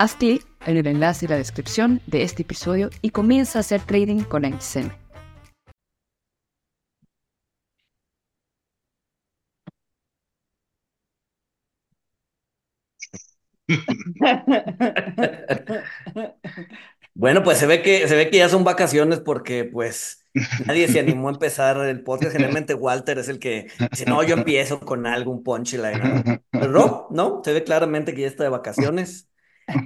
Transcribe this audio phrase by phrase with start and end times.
[0.00, 3.82] Haz clic en el enlace y la descripción de este episodio y comienza a hacer
[3.82, 4.92] trading con XM.
[17.14, 20.24] Bueno, pues se ve que se ve que ya son vacaciones porque pues
[20.66, 22.32] nadie se animó a empezar el podcast.
[22.32, 26.42] Generalmente Walter es el que dice, no, yo empiezo con algo, un punchline.
[26.50, 29.29] Pero no, no, se ve claramente que ya está de vacaciones.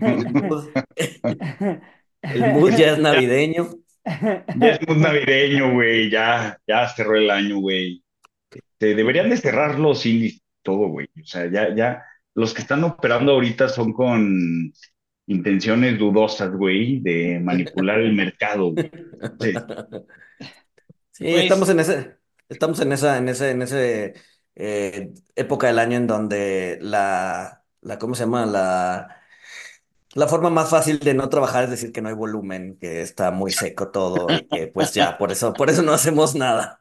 [0.01, 0.69] El mood,
[2.23, 3.71] el mood ya es navideño.
[4.05, 6.11] Ya es muy navideño, güey.
[6.11, 8.03] Ya, ya cerró el año, güey.
[8.51, 11.07] Este, deberían de cerrar los índices todo, güey.
[11.23, 12.03] O sea, ya, ya,
[12.35, 14.73] los que están operando ahorita son con
[15.27, 18.91] intenciones dudosas, güey, de manipular el mercado, güey.
[19.41, 19.53] Sí.
[21.13, 22.17] Sí, Pues- estamos en ese,
[22.49, 24.15] estamos en esa, en ese, en ese
[24.57, 28.47] eh, época del año en donde la, la, ¿cómo se llama?
[28.47, 29.23] La,
[30.15, 33.31] la forma más fácil de no trabajar es decir que no hay volumen, que está
[33.31, 36.81] muy seco todo y que pues ya, por eso, por eso no hacemos nada.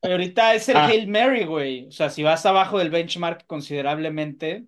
[0.00, 0.84] Pero ahorita es el Ah.
[0.84, 1.86] Hail Mary, güey.
[1.88, 4.66] O sea, si vas abajo del benchmark considerablemente,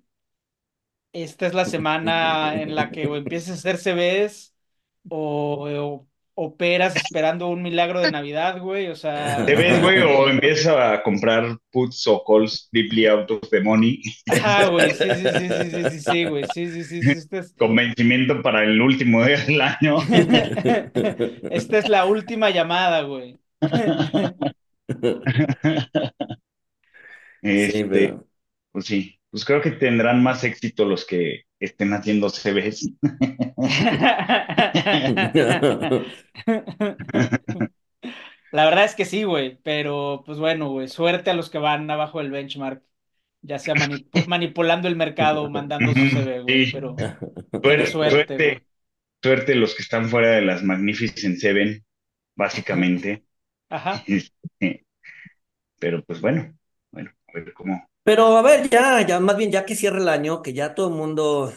[1.13, 4.55] esta es la semana en la que o empiezas a hacer CVs
[5.09, 8.89] o, o operas esperando un milagro de Navidad, güey.
[8.89, 10.01] O sea, ¿Te ves, güey?
[10.03, 14.01] O empieza a comprar puts o calls deeply out of the money
[14.31, 14.91] ajá, güey.
[14.91, 16.45] Sí, sí, sí, sí, sí, sí, sí, güey.
[16.53, 17.11] Sí, sí, sí, sí.
[17.11, 19.99] Esta es, con vencimiento para el último día del año.
[21.51, 23.39] esta es la última llamada, güey.
[27.43, 28.27] Sí, Este, pero-
[28.73, 32.91] pues sí, pues creo que tendrán más éxito los que estén haciendo CVs.
[38.51, 41.91] La verdad es que sí, güey, pero pues bueno, güey, suerte a los que van
[41.91, 42.83] abajo del benchmark,
[43.43, 46.73] ya sea mani- manipulando el mercado o mandando su CV, güey, Sí.
[46.73, 46.97] pero
[47.63, 48.67] Suerte, suerte, suerte,
[49.23, 51.85] suerte los que están fuera de las Magnificent Seven,
[52.37, 53.25] básicamente.
[53.69, 54.05] Ajá.
[54.07, 54.87] Este,
[55.81, 56.55] Pero pues bueno,
[56.93, 57.89] bueno, a ver cómo.
[58.05, 60.89] Pero a ver, ya, ya, más bien ya que cierre el año, que ya todo
[60.89, 61.53] el mundo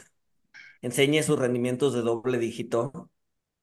[0.81, 3.11] enseñe sus rendimientos de doble dígito,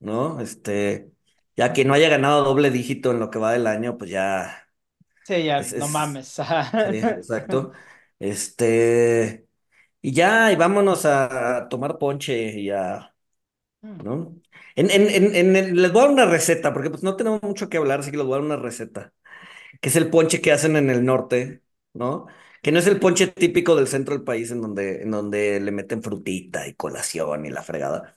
[0.00, 0.40] ¿no?
[0.40, 1.12] Este,
[1.56, 4.68] ya que no haya ganado doble dígito en lo que va del año, pues ya,
[5.22, 6.38] Sí, ya, Es- no es- mames.
[6.38, 6.70] ajá.
[6.84, 7.72] sí, exacto.
[8.18, 9.48] Este,
[10.02, 13.14] y ya, y vámonos a, tomar ponche y a,
[14.00, 14.36] ¿no?
[14.76, 17.42] En, en, en, en el- les voy a dar una receta, porque pues no tenemos
[17.42, 19.12] mucho que hablar, así que les voy a dar una receta,
[19.80, 21.62] que es el ponche que hacen en el norte,
[21.94, 22.26] ¿no?
[22.64, 25.70] Que no es el ponche típico del centro del país en donde, en donde le
[25.70, 28.16] meten frutita y colación y la fregada.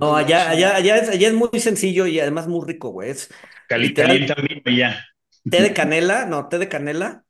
[0.00, 3.10] No, allá, allá, allá es, allá es muy sencillo y además muy rico, güey.
[3.10, 3.30] Es
[3.68, 4.34] Cali, calienta
[4.66, 5.04] y ya.
[5.50, 7.24] té de canela, no, té de canela,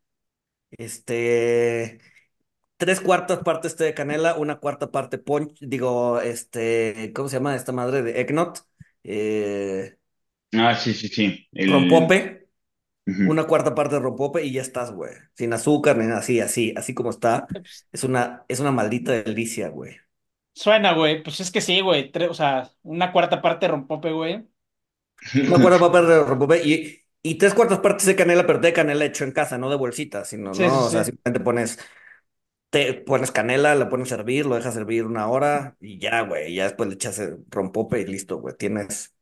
[0.73, 2.01] este,
[2.79, 7.57] tres cuartas partes té de canela, una cuarta parte ponche, digo, este, ¿cómo se llama
[7.57, 8.55] esta madre de eggnog?
[9.05, 9.99] Eh,
[10.55, 11.49] Ah, sí, sí, sí.
[11.53, 12.44] El- rompope,
[13.25, 15.13] Una cuarta parte de rompope y ya estás, güey.
[15.35, 17.47] Sin azúcar ni nada, así, así, así como está.
[17.93, 19.97] Es una, es una maldita delicia, güey.
[20.53, 24.47] Suena, güey, pues es que sí, güey, o sea, una cuarta parte de rompope, güey.
[25.47, 29.05] Una cuarta parte de rompope y, y tres cuartas partes de canela, pero de canela
[29.05, 31.05] hecho en casa, no de bolsita, sino, Sí, no, sí, o sea, sí.
[31.05, 31.79] simplemente pones,
[32.71, 36.55] te pones canela, le pones a hervir, lo dejas hervir una hora y ya, güey,
[36.55, 39.15] ya después le echas el rompope y listo, güey, tienes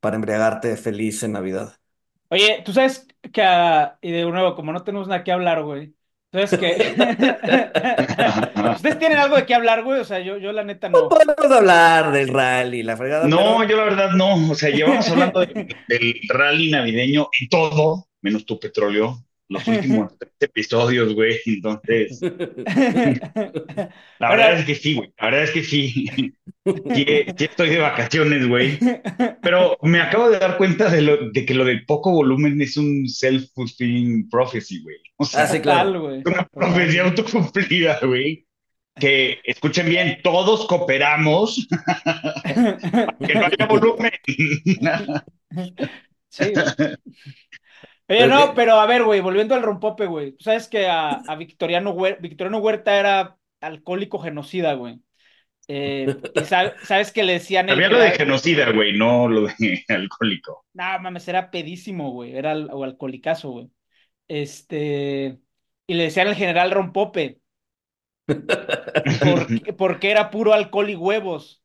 [0.00, 1.80] para embriagarte feliz en Navidad.
[2.32, 5.94] Oye, tú sabes que, ah, y de nuevo, como no tenemos nada que hablar, güey,
[6.32, 6.94] ¿sabes que
[8.74, 10.00] ¿Ustedes tienen algo de qué hablar, güey?
[10.00, 11.08] O sea, yo, yo la neta No no.
[11.10, 14.50] podemos hablar del rally, la fregada, No, pero yo la verdad no.
[14.50, 19.22] O sea, llevamos hablando de- del rally navideño en todo, menos tu petróleo,
[19.52, 21.38] los últimos tres episodios, güey.
[21.46, 22.20] Entonces,
[24.18, 25.12] la verdad es que sí, güey.
[25.18, 26.06] La verdad es que sí.
[26.64, 27.06] Sí,
[27.36, 28.78] sí estoy de vacaciones, güey.
[29.42, 32.76] Pero me acabo de dar cuenta de, lo, de que lo del poco volumen es
[32.76, 34.96] un self-fulfilling prophecy, güey.
[35.16, 36.00] O sea, Ah, claro.
[36.02, 36.20] Güey.
[36.20, 38.46] es una profecía autocumplida, güey.
[38.94, 41.66] Que escuchen bien, todos cooperamos
[43.26, 44.12] que no haya volumen.
[46.28, 46.52] Sí.
[48.08, 50.32] Oye, Pero no, pero a ver, güey, volviendo al rompope, güey.
[50.32, 55.00] Tú sabes que a, a Victoriano, Huer- Victoriano Huerta era alcohólico genocida, güey.
[55.68, 59.46] Eh, y sab- sabes que le decían el Había lo de genocida, güey, no lo
[59.46, 60.66] de alcohólico.
[60.74, 62.36] No, mames, era pedísimo, güey.
[62.36, 63.70] Era al- o alcoholicazo, güey.
[64.28, 65.38] Este.
[65.86, 67.40] Y le decían el general Rompope.
[68.26, 71.62] Porque, porque era puro alcohol y huevos.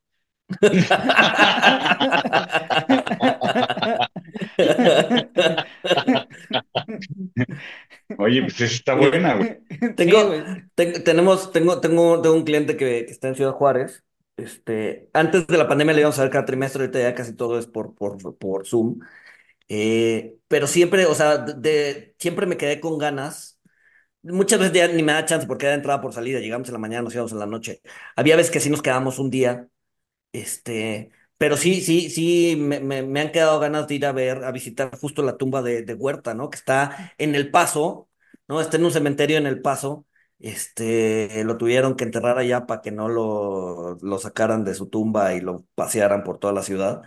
[8.17, 9.59] Oye, pues esa está buena, güey.
[9.95, 10.43] Tengo- Sí, güey.
[10.75, 14.03] Ten- tenemos, tengo, tengo, tengo un cliente que, que está en Ciudad Juárez.
[14.37, 17.57] Este, antes de la pandemia le íbamos a ver cada trimestre, ahorita ya casi todo
[17.57, 18.99] es por, por, por Zoom.
[19.69, 23.59] Eh, pero siempre, o sea, de, de- siempre me quedé con ganas.
[24.23, 26.39] Muchas veces ya ni me da chance porque era entrada por salida.
[26.39, 27.81] Llegamos en la mañana, nos íbamos en la noche.
[28.15, 29.67] Había veces que sí nos quedamos un día.
[30.33, 34.43] Este, pero sí, sí, sí, me, me, me han quedado ganas de ir a ver,
[34.43, 36.49] a visitar justo la tumba de, de Huerta, ¿no?
[36.49, 38.09] Que está en El Paso,
[38.47, 38.61] ¿no?
[38.61, 40.05] Está en un cementerio en El Paso.
[40.39, 45.33] Este, lo tuvieron que enterrar allá para que no lo, lo sacaran de su tumba
[45.33, 47.01] y lo pasearan por toda la ciudad.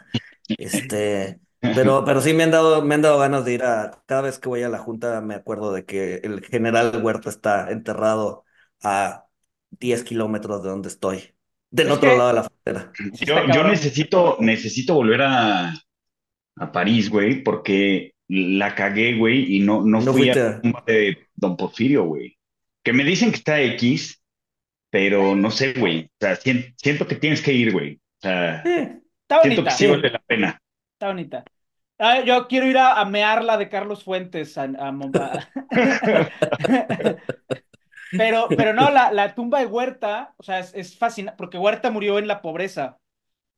[0.57, 1.41] Este,
[1.73, 4.39] pero, pero sí me han dado, me han dado ganas de ir a, cada vez
[4.39, 8.45] que voy a la junta me acuerdo de que el general Huerta está enterrado
[8.83, 9.27] a
[9.71, 11.35] 10 kilómetros de donde estoy,
[11.71, 12.93] del Es otro que- lado de la frontera.
[13.15, 15.73] Sí Yo, necesito, necesito volver a,
[16.57, 20.41] a París, güey, porque la cagué, güey, y no, no No fui fuiste.
[20.41, 22.37] a la tumba de Don Porfirio, güey.
[22.85, 24.23] Que me dicen que está X,
[24.91, 26.05] pero no sé, güey.
[26.05, 27.95] O sea, sien- siento que tienes que ir, güey.
[27.97, 29.65] O sea, Eh, Está siento bonita.
[29.65, 30.63] que sí vale la pena.
[30.95, 31.45] Está bonita.
[31.99, 35.47] Ah, yo quiero ir a, a mear la de Carlos Fuentes a, a Momba-
[38.17, 41.91] Pero, pero no, la, la tumba de Huerta, o sea, es, es fascinante, porque Huerta
[41.91, 42.99] murió en la pobreza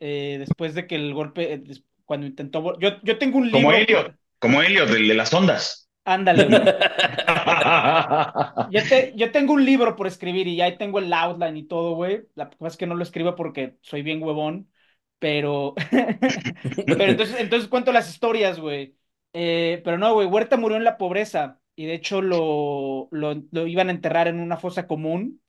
[0.00, 1.62] eh, después de que el golpe, eh,
[2.04, 2.78] cuando intentó...
[2.78, 3.60] Yo, yo tengo un libro...
[3.60, 5.88] Como Elliot, como Elliot, el de las ondas.
[6.04, 6.62] Ándale, güey.
[8.72, 11.64] Yo, te- yo tengo un libro por escribir y ya ahí tengo el outline y
[11.64, 12.22] todo, güey.
[12.34, 14.70] La cosa es que no lo escribo porque soy bien huevón,
[15.18, 15.74] pero...
[16.96, 18.96] pero entonces, entonces cuento las historias, güey.
[19.32, 23.66] Eh, pero no, güey, Huerta murió en la pobreza y de hecho lo, lo, lo
[23.66, 25.40] iban a enterrar en una fosa común.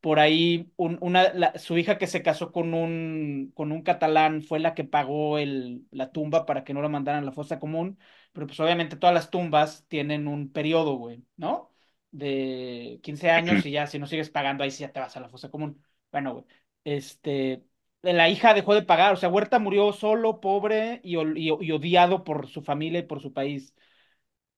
[0.00, 4.42] Por ahí un- una, la- su hija que se casó con un, con un catalán
[4.42, 7.60] fue la que pagó el, la tumba para que no la mandaran a la fosa
[7.60, 7.98] común.
[8.32, 11.72] Pero pues obviamente todas las tumbas tienen un periodo, güey, ¿no?
[12.10, 15.20] De 15 años y ya si no sigues pagando ahí sí ya te vas a
[15.20, 15.82] la fosa común.
[16.12, 16.44] Bueno, güey,
[16.84, 17.64] este,
[18.02, 22.48] la hija dejó de pagar, o sea, Huerta murió solo, pobre y- y odiado por
[22.48, 23.74] su familia y por su país.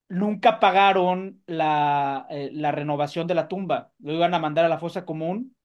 [0.08, 4.78] Nunca pagaron la, eh, la renovación de la tumba, lo iban a mandar a la
[4.78, 5.56] fosa común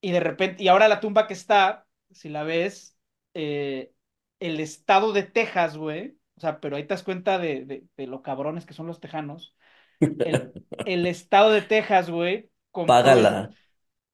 [0.00, 2.96] y de repente, y ahora la tumba que está, si la ves,
[3.34, 3.92] eh,
[4.40, 8.06] el estado de Texas, güey, o sea, pero ahí te das cuenta de, de, de
[8.06, 9.56] lo cabrones que son los tejanos.
[10.22, 10.54] El,
[10.84, 13.54] el estado de Texas, güey, compró, Págala.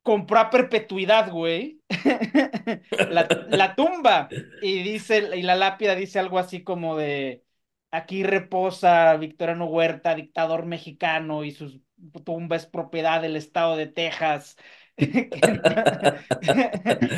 [0.03, 1.83] compró a perpetuidad, güey,
[3.07, 4.37] la, la tumba.
[4.61, 7.44] Y dice, y la lápida dice algo así como de
[7.97, 11.83] aquí reposa Victoriano Huerta, dictador mexicano, y su
[12.25, 14.57] tumba es propiedad del estado de Texas.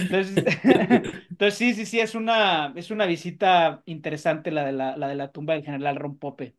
[0.02, 5.14] Entonces, sí, sí, sí, es una, es una visita interesante la de la, la de
[5.16, 6.56] la tumba del general Rompope.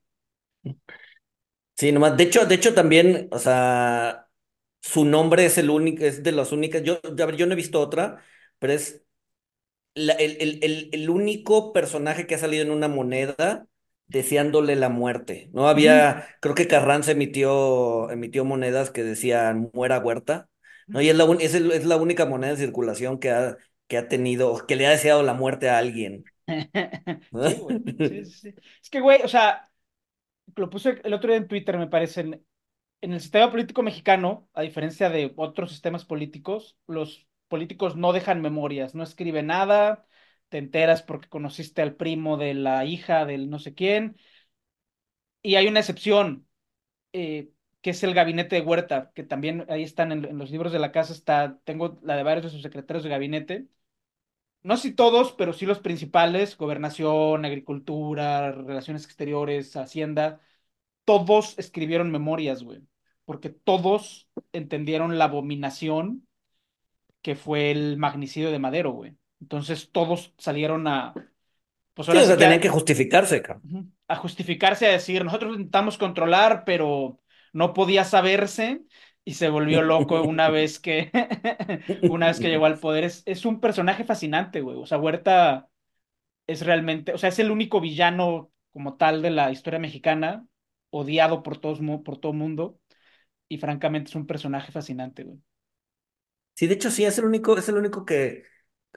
[1.75, 2.18] Sí, nomás.
[2.18, 4.30] De hecho, de hecho también, o sea,
[4.82, 6.84] su nombre es el único, es de las únicas.
[6.84, 8.24] Yo, a ver, yo no he visto otra,
[8.60, 9.03] pero es
[9.96, 13.68] la- el, el, el, el único personaje que ha salido en una moneda
[14.08, 15.50] deseándole la muerte.
[15.54, 20.50] No había, creo que Carranza emitió, emitió monedas que decían muera Huerta,
[20.92, 21.02] ¿no?
[21.02, 23.98] Y es la, un- es, el- es la única moneda en circulación que ha, que
[23.98, 26.26] ha tenido, que le ha deseado la muerte a alguien.
[28.08, 28.56] Sí, sí.
[28.82, 29.70] Es que, güey, o sea,
[30.56, 32.22] lo puse el otro día en Twitter, me parece.
[32.22, 32.46] En,
[33.02, 38.42] en el sistema político mexicano, a diferencia de otros sistemas políticos, los políticos no dejan
[38.42, 40.07] memorias, no escriben nada,
[40.50, 44.18] te enteras porque conociste al primo de la hija del no sé quién.
[45.42, 46.48] Y hay una excepción,
[47.13, 47.51] eh,
[47.82, 50.92] que es el gabinete de Huerta, que también ahí están en, los libros de la
[50.92, 53.68] casa, está, tengo la de varios de sus secretarios de gabinete.
[54.63, 60.42] No sé si todos, pero sí los principales, gobernación, agricultura, relaciones exteriores, hacienda.
[61.06, 62.82] todos escribieron memorias, güey,
[63.25, 66.27] porque todos entendieron la abominación
[67.22, 69.18] que fue el magnicidio de Madero, güey.
[69.39, 71.13] Entonces todos salieron a,
[71.94, 73.94] pues Sí, o sea, tenían que justificarse, cabrón.
[74.08, 77.20] A justificarse, a decir, nosotros intentamos controlar, pero
[77.53, 78.84] no podía saberse
[79.25, 81.12] y se volvió loco una vez que,
[82.10, 83.03] una vez que llegó al poder.
[83.03, 84.77] Es, es un personaje fascinante, güey.
[84.77, 85.70] O sea, Huerta
[86.48, 90.46] es realmente, o sea, es el único villano como tal de la historia mexicana,
[90.91, 92.79] odiado por todos, por todo mundo,
[93.50, 95.39] y francamente es un personaje fascinante, güey.
[96.56, 98.44] Sí, de hecho, sí, es el único, es el único que,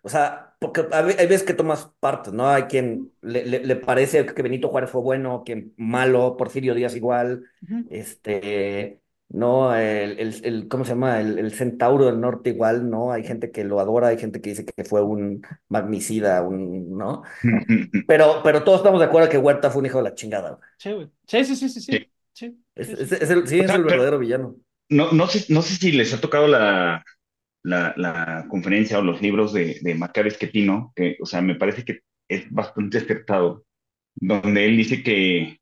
[0.02, 2.48] o sea, porque hay veces que tomas partes, ¿no?
[2.48, 6.96] Hay quien le, le- le parece que Benito Juárez fue bueno, que malo, Porfirio Díaz
[6.96, 7.44] igual,
[7.88, 9.74] este, ¿no?
[9.74, 11.20] El, el, el- ¿cómo se llama?
[11.20, 13.12] El, el Centauro del Norte igual, ¿no?
[13.12, 17.22] Hay gente que lo adora, hay gente que dice que fue un magnicida, un, ¿no?
[18.06, 20.60] Pero, pero todos estamos de acuerdo que Huerta fue un hijo de la chingada, güey.
[20.78, 21.10] Sí, güey.
[21.26, 22.64] Sí, sí, sí, sí, sí.
[22.74, 24.56] Es, el, sí, O es el verdadero villano.
[24.88, 27.04] No, no sé, no sé si les ha tocado la,
[27.62, 32.00] la, conferencia o los libros de, de Macario Esquetino, que, o sea, me parece que
[32.28, 33.64] es bastante acertado,
[34.16, 35.58] donde él dice que,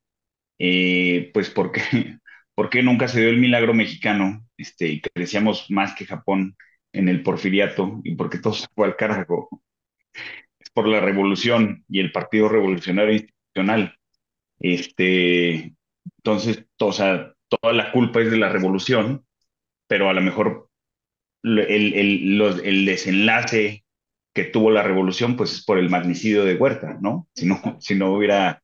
[0.59, 1.83] eh, pues, ¿por qué,
[2.55, 6.57] por qué nunca se dio el milagro mexicano este, y crecíamos más que Japón
[6.93, 9.49] en el porfiriato y porque todo se fue al carajo?
[10.59, 13.95] Es por la revolución y el Partido Revolucionario Institucional.
[14.61, 15.75] Este,
[16.19, 19.27] entonces, to- o sea, toda la culpa es de la revolución,
[19.89, 20.68] pero a lo mejor
[21.43, 23.85] el, el, los- el desenlace
[24.35, 27.29] que tuvo la revolución, pues es por el magnicidio de Huerta, ¿no?
[27.35, 28.63] Si no, si no hubiera,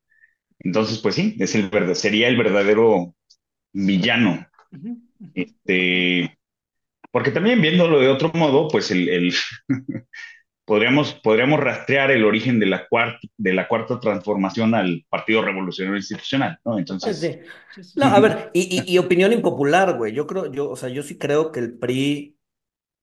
[0.60, 3.14] entonces, pues sí, es el verdad, sería el verdadero
[3.72, 4.46] villano.
[5.34, 6.38] Este,
[7.12, 9.34] porque también viéndolo de otro modo, pues el, el-
[10.64, 15.98] podríamos, podríamos rastrear el origen de la cuarta, de la cuarta transformación al Partido Revolucionario
[15.98, 16.78] Institucional, ¿no?
[16.78, 17.38] Entonces, sí.
[17.70, 17.92] Sí, sí.
[17.96, 20.12] No, a ver, y, y, y opinión impopular, güey.
[20.12, 22.36] Yo creo, yo, o sea, yo sí creo que el PRI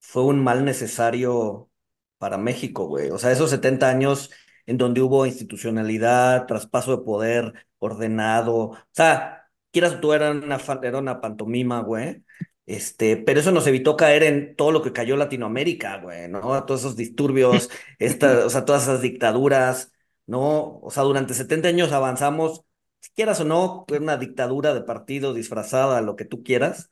[0.01, 1.71] fue un mal necesario
[2.17, 3.09] para México, güey.
[3.11, 4.31] O sea, esos 70 años
[4.65, 8.55] en donde hubo institucionalidad, traspaso de poder ordenado.
[8.55, 12.23] O sea, quieras tú, era una, era una pantomima, güey.
[12.65, 16.65] Este, pero eso nos evitó caer en todo lo que cayó Latinoamérica, güey, ¿no?
[16.65, 19.91] Todos esos disturbios, esta, o sea, todas esas dictaduras,
[20.27, 20.79] ¿no?
[20.81, 22.63] O sea, durante 70 años avanzamos,
[23.01, 26.89] si quieras o no, una dictadura de partido disfrazada, lo que tú quieras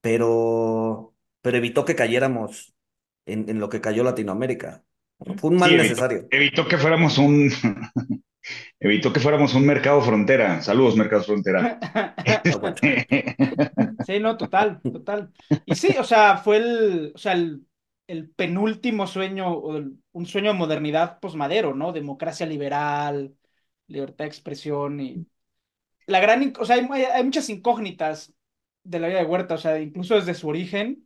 [0.00, 1.15] pero,
[1.46, 2.74] pero evitó que cayéramos
[3.24, 4.82] en, en lo que cayó Latinoamérica.
[5.24, 5.38] ¿no?
[5.38, 6.28] Fue un mal sí, evitó, necesario.
[6.28, 7.52] evitó que fuéramos un,
[8.80, 10.60] evitó que fuéramos un mercado frontera.
[10.60, 11.78] Saludos, mercado frontera.
[12.26, 13.94] Ah.
[14.04, 15.32] Sí, no, total, total.
[15.64, 17.64] Y sí, o sea, fue el, o sea, el,
[18.08, 21.92] el penúltimo sueño, un sueño de modernidad posmadero, ¿no?
[21.92, 23.36] Democracia liberal,
[23.86, 25.24] libertad de expresión y
[26.06, 28.34] la gran, o sea, hay muchas incógnitas
[28.82, 31.04] de la vida de Huerta, o sea, incluso desde su origen,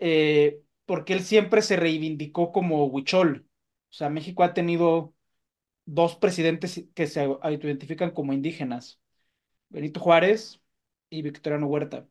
[0.00, 3.46] eh, porque él siempre se reivindicó como huichol.
[3.90, 5.14] O sea, México ha tenido
[5.84, 9.00] dos presidentes que se autoidentifican como indígenas,
[9.68, 10.60] Benito Juárez
[11.10, 12.08] y Victoriano Huerta.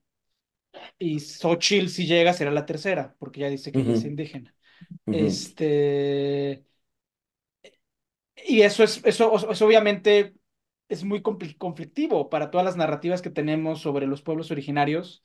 [0.97, 4.55] Y Xochitl, si llega, será la tercera, porque ya dice que es indígena.
[5.09, 6.65] Este,
[8.47, 10.35] y eso es, eso, eso obviamente
[10.89, 15.23] es muy conflictivo para todas las narrativas que tenemos sobre los pueblos originarios,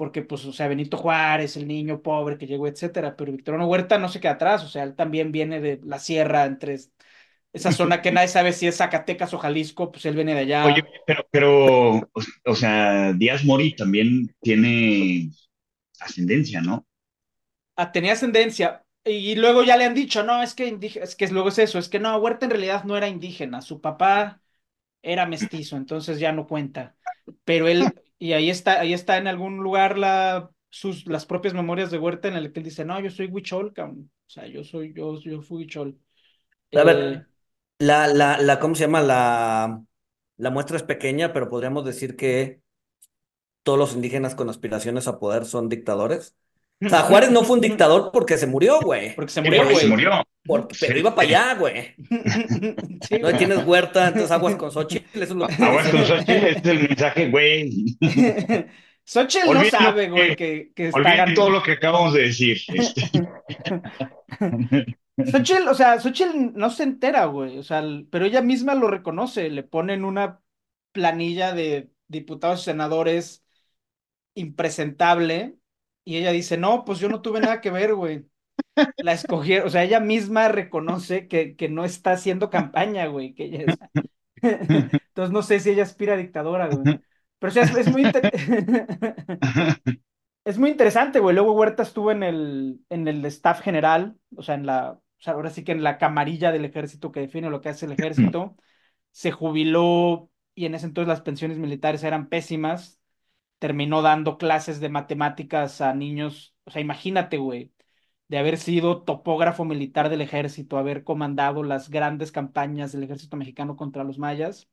[0.00, 3.98] porque pues, o sea, Benito Juárez, el niño pobre que llegó, etcétera, pero Victoriano Huerta
[3.98, 6.78] no se queda atrás, o sea, él también viene de la sierra, entre
[7.52, 10.64] esa zona que nadie sabe si es Zacatecas o Jalisco, pues él viene de allá.
[10.64, 12.02] Oye, pero, pero, o,
[12.46, 15.28] o sea, Díaz Mori también tiene
[16.00, 16.86] ascendencia, ¿no?
[17.76, 18.86] Ah, tenía ascendencia.
[19.04, 21.78] Y luego ya le han dicho, no, es que indígena, es que luego es eso,
[21.78, 24.40] es que no, Huerta en realidad no era indígena, su papá
[25.02, 26.96] era mestizo, entonces ya no cuenta.
[27.44, 31.90] Pero él, y ahí está, ahí está en algún lugar la, sus, las propias memorias
[31.92, 34.12] de Huerta en el que él dice, no, yo soy huichol, cabrón.
[34.28, 35.98] O sea, yo soy, yo, yo fui huichol.
[36.74, 37.28] A Eh, ver,
[37.78, 39.02] la, la, la, ¿cómo se llama?
[39.02, 39.84] La,
[40.36, 42.62] la muestra es pequeña, pero podríamos decir que
[43.62, 46.36] todos los indígenas con aspiraciones a poder son dictadores.
[46.86, 49.10] O sea, Juárez no fue un dictador porque se murió, güey.
[49.14, 49.96] Porque se Sí, murió, porque se güey.
[50.72, 51.94] Sí, pero iba para allá, güey.
[53.08, 56.04] Sí, No, tienes huerta, entonces aguas con Xochitl, eso es lo que Aguas con.
[56.04, 57.96] Xochitl, este es el mensaje, güey.
[59.04, 62.58] Xochitl no Olviden sabe, güey, que- que, está todo lo que acabamos de decir.
[62.68, 63.10] Este,
[65.32, 69.50] Xochitl, o sea, Xochitl no se entera, güey, o sea, pero ella misma lo reconoce,
[69.50, 70.40] le ponen una
[70.92, 73.44] planilla de diputados y senadores
[74.34, 75.56] impresentable
[76.04, 78.26] y ella dice, no, pues yo no tuve nada que ver, güey.
[78.98, 83.44] La escogieron, o sea, ella misma reconoce que, que no está haciendo campaña, güey, que
[83.46, 83.78] ella es...
[84.42, 86.90] Entonces no sé si ella aspira a dictadora, güey.
[87.38, 88.30] Pero sí, es, es muy, inter-
[90.44, 91.34] es muy interesante, güey.
[91.34, 95.34] Luego Huerta estuvo en el, en el staff general, o sea, en la, o sea,
[95.34, 98.56] ahora sí que en la camarilla del ejército que define lo que hace el ejército.
[99.12, 103.00] Se jubiló y en ese entonces las pensiones militares eran pésimas.
[103.58, 106.54] Terminó dando clases de matemáticas a niños.
[106.64, 107.72] O sea, imagínate, güey,
[108.30, 113.76] de haber sido topógrafo militar del ejército, haber comandado las grandes campañas del ejército mexicano
[113.76, 114.68] contra los mayas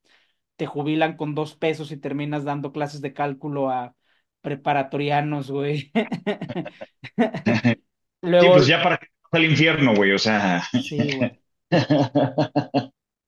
[0.57, 3.95] te jubilan con dos pesos y terminas dando clases de cálculo a
[4.41, 5.91] preparatorianos, güey.
[8.23, 10.63] Sí, Luego, pues ya para que al infierno, güey, o sea.
[10.83, 11.39] sí, güey.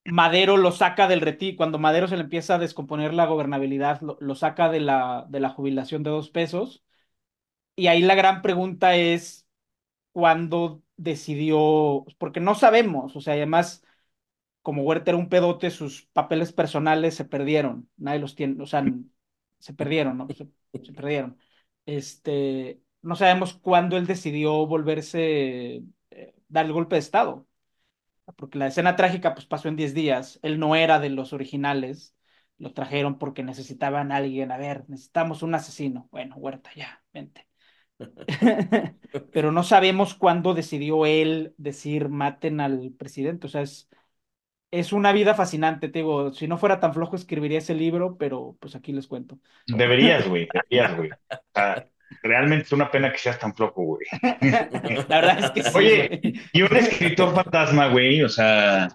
[0.06, 4.18] Madero lo saca del retiro, cuando Madero se le empieza a descomponer la gobernabilidad, lo,
[4.20, 6.84] lo saca de la, de la jubilación de dos pesos.
[7.76, 9.48] Y ahí la gran pregunta es,
[10.20, 12.06] ¿cuándo decidió?
[12.18, 13.84] Porque no sabemos, o sea, además
[14.62, 17.90] como Huerta era un pedote, sus papeles personales se perdieron.
[17.98, 18.84] Nadie los tiene, o sea,
[19.60, 20.28] se perdieron, ¿no?
[20.30, 21.38] Se, perdieron.
[21.86, 27.48] Este, no sabemos cuándo él decidió volverse, eh, dar el golpe de Estado.
[28.38, 30.40] Porque la escena trágica pues pasó en 10 días.
[30.44, 32.16] Él no era de los originales.
[32.58, 34.52] Lo trajeron porque necesitaban a alguien.
[34.52, 36.10] A ver, necesitamos un asesino.
[36.12, 37.49] Bueno, Huerta, ya, vente.
[39.34, 43.48] Pero no sabemos cuándo decidió él decir maten al presidente.
[43.48, 43.90] O sea, es,
[44.72, 48.56] es una vida fascinante, te digo, si no fuera tan flojo escribiría ese libro, pero
[48.60, 49.40] pues aquí les cuento.
[49.68, 51.10] Deberías, güey, deberías, güey.
[51.12, 51.86] O sea,
[52.24, 54.06] realmente es una pena que seas tan flojo, güey.
[55.10, 55.72] La verdad es que sí.
[55.76, 56.34] Oye, güey.
[56.54, 58.90] y un escritor fantasma, güey, o sea,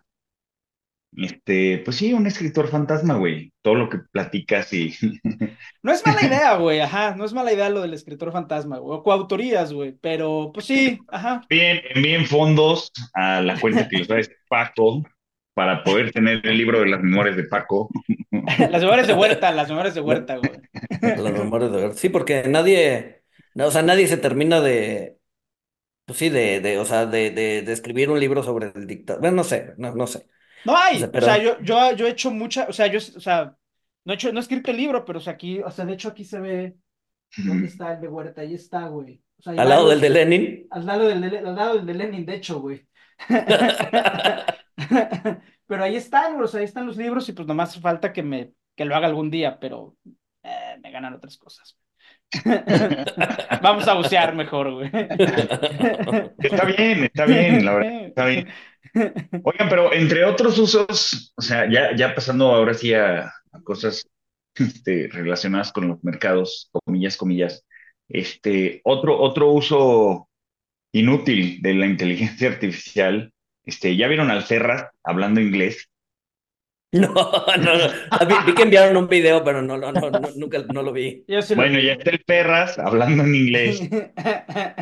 [1.16, 3.52] este, pues sí, un escritor fantasma, güey.
[3.62, 4.94] Todo lo que platicas y
[5.84, 8.98] No es mala idea, güey, ajá, no es mala idea lo del escritor fantasma, güey,
[8.98, 11.42] o coautorías, güey, pero pues sí, ajá.
[11.48, 15.02] envíen, envíen fondos a la cuenta que les trae Paco
[15.54, 17.88] para poder tener el libro de las memorias de Paco.
[18.70, 20.60] Las memorias de Huerta, las memorias de Huerta, güey.
[21.16, 21.94] Las memorias de guerra.
[21.94, 23.24] Sí, porque nadie,
[23.54, 25.18] no, o sea, nadie se termina de,
[26.06, 29.20] pues sí, de, de, o sea, de, de, de escribir un libro sobre el dictador.
[29.22, 30.28] Bueno, no sé, no, no sé.
[30.64, 32.98] No O hay, sea, o sea, yo, yo, yo he hecho mucha, o sea, yo,
[32.98, 33.56] o sea,
[34.04, 35.94] no he hecho, no he escrito el libro, pero o sea, aquí, o sea, de
[35.94, 36.76] hecho aquí se ve,
[37.36, 38.40] ¿dónde está el de Huerta?
[38.42, 39.22] Ahí está, güey.
[39.38, 40.66] O sea, hay al lado del de Lenin.
[40.70, 42.86] Al lado del de, al lado del de Lenin, de hecho, güey.
[45.66, 48.52] Pero ahí están, o sea, ahí están los libros y pues nomás falta que me
[48.76, 49.96] que lo haga algún día, pero
[50.42, 51.78] eh, me ganan otras cosas.
[53.62, 54.90] Vamos a bucear mejor, güey.
[56.38, 58.48] Está bien, está bien, la verdad, está bien.
[59.44, 64.06] Oigan, pero entre otros usos, o sea, ya, ya pasando ahora sí a, a cosas
[64.56, 67.64] este, relacionadas con los mercados, comillas, comillas,
[68.08, 70.28] este, otro, otro uso
[70.92, 73.32] inútil de la inteligencia artificial,
[73.64, 75.88] este, ¿ya vieron al Ferraz hablando inglés?
[76.92, 77.86] No, no, no.
[78.12, 80.92] Ah, Vi, vi que enviaron un video, pero no, no, no, no, nunca no lo
[80.92, 81.24] vi.
[81.26, 81.86] Lo Bueno, vi.
[81.86, 83.80] ya está el Ferraz hablando en inglés.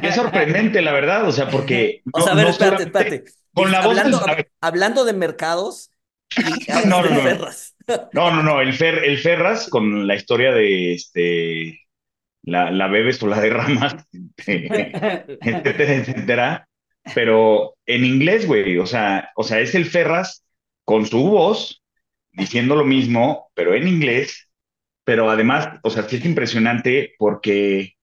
[0.02, 3.24] Es sorprendente, la verdad, o sea, porque O no, sea, a ver, no espérate, espérate.
[3.54, 4.26] con la voz del- Hablando,
[4.60, 5.90] hablando de mercados
[6.36, 7.22] y No, no, no.
[7.22, 7.71] Ferraz.
[8.12, 11.80] No, no, no, el, Fer, el Ferraz con la historia de este,
[12.42, 14.92] la, la bebes o la derramas, este,
[15.42, 16.68] etcétera, etcétera.
[17.14, 20.44] Pero en inglés, güey, o sea, o sea, es el Ferraz
[20.84, 21.82] con su voz
[22.32, 24.48] diciendo lo mismo, pero en inglés.
[25.04, 27.94] Pero además, o sea, sí es impresionante porque,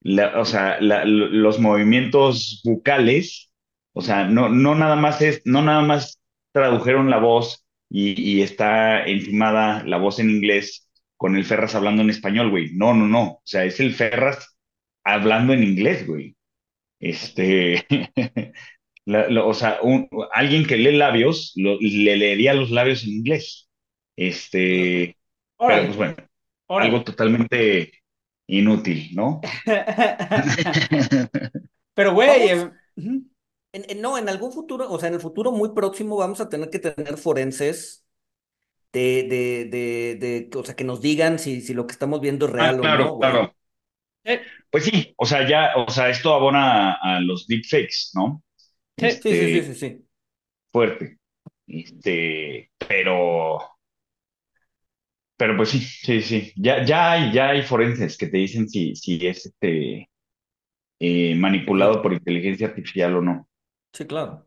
[0.00, 3.52] la- o sea, la- lo- los movimientos bucales,
[3.92, 6.20] o sea, no, no nada más es, no nada más
[6.52, 12.02] tradujeron la voz y, y está encimada la voz en inglés con el Ferraz hablando
[12.02, 12.70] en español, güey.
[12.74, 13.24] No, no, no.
[13.32, 14.56] O sea, es el Ferraz
[15.04, 16.36] hablando en inglés, güey.
[17.00, 17.86] Este,
[19.06, 23.10] la- lo- o sea, un- alguien que lee labios, lo- le leería los labios en
[23.10, 23.68] inglés.
[24.16, 25.16] Este,
[25.66, 26.16] pero pues bueno,
[26.76, 27.92] algo totalmente
[28.48, 29.40] inútil, ¿no?
[31.94, 32.70] Pero, güey, eh.
[33.72, 36.48] En- en- no, en algún futuro, o sea, en el futuro muy próximo vamos a
[36.48, 38.04] tener que tener forenses
[38.92, 42.46] de, de, de, de, o sea, que nos digan si, si lo que estamos viendo
[42.46, 43.54] es Ah, real o claro, no, claro.
[44.24, 48.42] Eh, Pues sí, o sea, ya, o sea, esto abona a, a los deepfakes, ¿no?
[48.96, 49.20] Sí.
[49.22, 50.06] Sí, sí, sí, Este, sí, sí.
[50.72, 51.18] fuerte.
[51.66, 53.58] Este, pero,
[55.36, 56.52] pero pues sí, sí, sí.
[56.56, 60.10] Ya, ya hay, ya hay forenses que te dicen si, si es este
[61.00, 63.48] eh, manipulado por inteligencia artificial o no.
[63.92, 64.46] Sí, claro.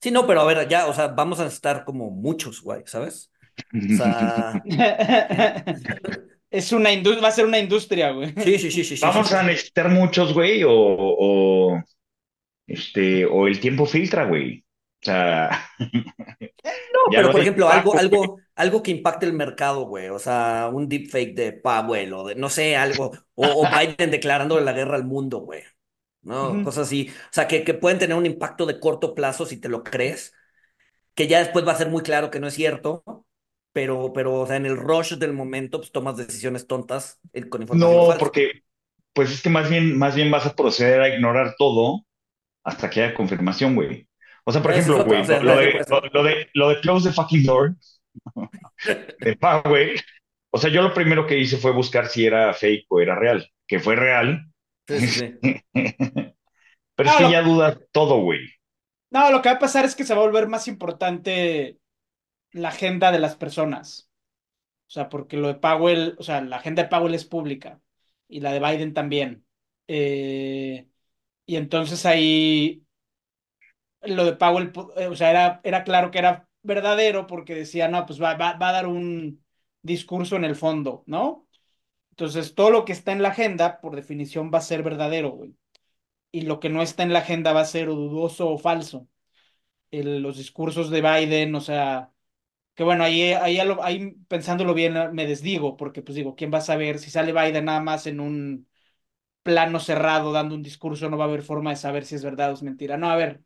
[0.00, 3.30] Sí, no, pero a ver, ya, o sea, vamos a necesitar como muchos, güey, ¿sabes?
[3.72, 4.62] O sea,
[6.50, 8.32] Es una industria, va a ser una industria, güey.
[8.36, 9.34] sí, sí, sí, sí, sí, Vamos sí.
[9.34, 11.82] a necesitar muchos, güey, o, o,
[12.66, 14.64] este, o el tiempo filtra, güey.
[15.02, 15.50] O sea,
[16.94, 20.08] No, pero por ejemplo, algo, algo, algo que impacte el mercado, güey.
[20.08, 23.12] O sea, un deepfake de Powell o de, no sé, algo.
[23.34, 23.66] O, o
[23.96, 25.62] Biden declarándole la guerra al mundo, güey.
[26.24, 26.62] ¿No?
[26.64, 27.10] Cosas así.
[27.10, 30.32] O sea, que, que pueden tener un impacto de corto plazo si te lo crees.
[31.14, 33.04] Que ya después va a ser muy claro que no es cierto.
[33.72, 37.96] Pero, pero, o sea, en el rush del momento, pues tomas decisiones tontas con información
[37.96, 38.18] No, falsa.
[38.18, 38.62] porque
[39.12, 42.04] pues es que más bien, más bien vas a proceder a ignorar todo
[42.64, 44.08] hasta que haya confirmación, güey.
[44.44, 47.44] O sea, por ejemplo, güey, lo, de, puede lo, de, lo de Close the Fucking
[47.44, 47.76] Door,
[49.20, 50.00] de Powell,
[50.50, 53.48] o sea, yo lo primero que hice fue buscar si era fake o era real,
[53.66, 54.46] que fue real.
[54.88, 55.40] Sí, sí, sí.
[56.96, 58.40] Pero es No, que lo- ya dudas todo, güey.
[59.10, 61.78] No, lo que va a pasar es que se va a volver más importante
[62.52, 64.10] la agenda de las personas.
[64.88, 67.80] O sea, porque lo de Powell, o sea, la agenda de Powell es pública
[68.28, 69.46] y la de Biden también.
[69.88, 70.88] Eh,
[71.46, 72.84] y entonces ahí
[74.02, 78.06] lo de Powell, eh, o sea, era, era claro que era verdadero porque decía, no,
[78.06, 79.44] pues va, va, va a dar un
[79.82, 81.46] discurso en el fondo, ¿no?
[82.14, 85.56] Entonces, todo lo que está en la agenda, por definición, va a ser verdadero, güey.
[86.32, 89.08] Y lo que no está en la agenda va a ser o dudoso o falso.
[89.90, 92.12] El- los discursos de Biden, o sea,
[92.74, 96.60] que bueno, ahí, ahí, ahí pensándolo bien me desdigo, porque pues digo, ¿quién va a
[96.62, 98.68] saber si sale Biden nada más en un
[99.42, 101.10] plano cerrado dando un discurso?
[101.10, 102.96] No va a haber forma de saber si es verdad o es mentira.
[102.98, 103.42] No, a ver,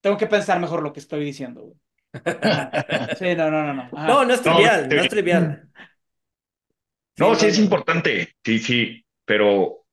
[0.00, 1.76] tengo que pensar mejor lo que estoy diciendo, güey.
[3.14, 3.82] Sí, no, no, no, no.
[3.94, 4.00] Ajá.
[4.06, 5.58] No, no es trivial, no es trivial.
[7.16, 9.84] No, sí es importante, sí, sí, pero,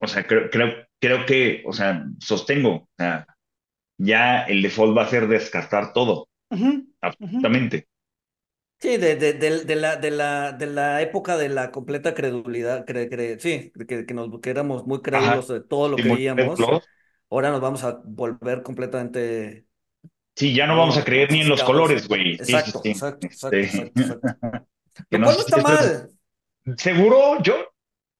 [0.00, 3.26] o sea, creo, creo, creo que, o sea, sostengo, o sea,
[3.98, 6.28] ya el default va a ser descartar todo,
[7.02, 7.88] absolutamente.
[8.78, 12.84] Sí, de, de, de, de la, de, la, de la época de la completa credulidad,
[12.86, 16.10] cre- cre- sí, que, que, nos, que éramos muy crédulos de todo lo Sí, que
[16.10, 16.76] veíamos,
[17.30, 19.66] ahora nos vamos a volver completamente...
[20.36, 22.08] Sí, ya no vamos a creer ni en los colores, exacto.
[22.08, 22.34] güey.
[22.40, 22.92] Sí, sí, Exacto, sí.
[22.92, 24.28] exacto, exacto, Este, exacto, exacto.
[25.10, 26.08] que no no está mal.
[26.76, 27.54] Seguro, yo.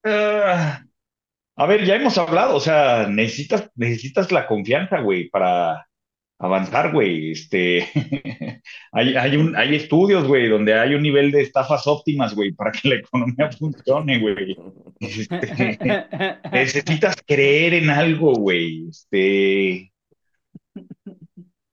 [0.05, 0.81] ah,
[1.59, 5.87] a ver, ya hemos hablado, o sea, necesitas, necesitas la confianza, güey, para
[6.39, 7.31] avanzar, güey.
[7.31, 7.87] Este,
[8.91, 12.71] hay, hay un, hay estudios, güey, donde hay un nivel de estafas óptimas, güey, para
[12.71, 14.55] que la economía funcione, güey.
[14.99, 15.79] Este,
[16.51, 18.87] necesitas creer en algo, güey.
[18.89, 19.91] Este,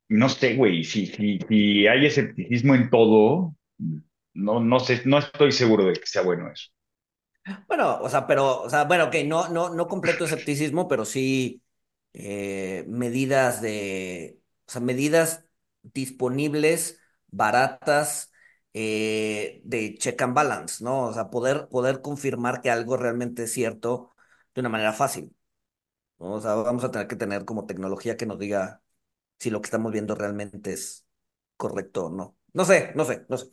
[0.09, 3.55] no sé, güey, si, si, si hay escepticismo en todo,
[4.35, 6.71] no, no sé, no estoy seguro de que sea bueno eso.
[7.69, 11.63] Bueno, o sea, pero, o sea, bueno, ok, no, no, no completo escepticismo, pero sí
[12.15, 15.45] eh, medidas de, o sea, medidas
[15.83, 18.33] disponibles, baratas,
[18.73, 21.05] eh, de check and balance, ¿no?
[21.09, 24.15] O sea, poder, poder confirmar que algo realmente es cierto
[24.55, 25.37] de una manera fácil,
[26.19, 26.35] ¿no?
[26.35, 28.83] O sea, vamos a tener que tener como tecnología que nos diga
[29.39, 31.07] si lo que estamos viendo realmente es
[31.57, 32.37] correcto o no.
[32.55, 33.53] No sé, no sé, no sé.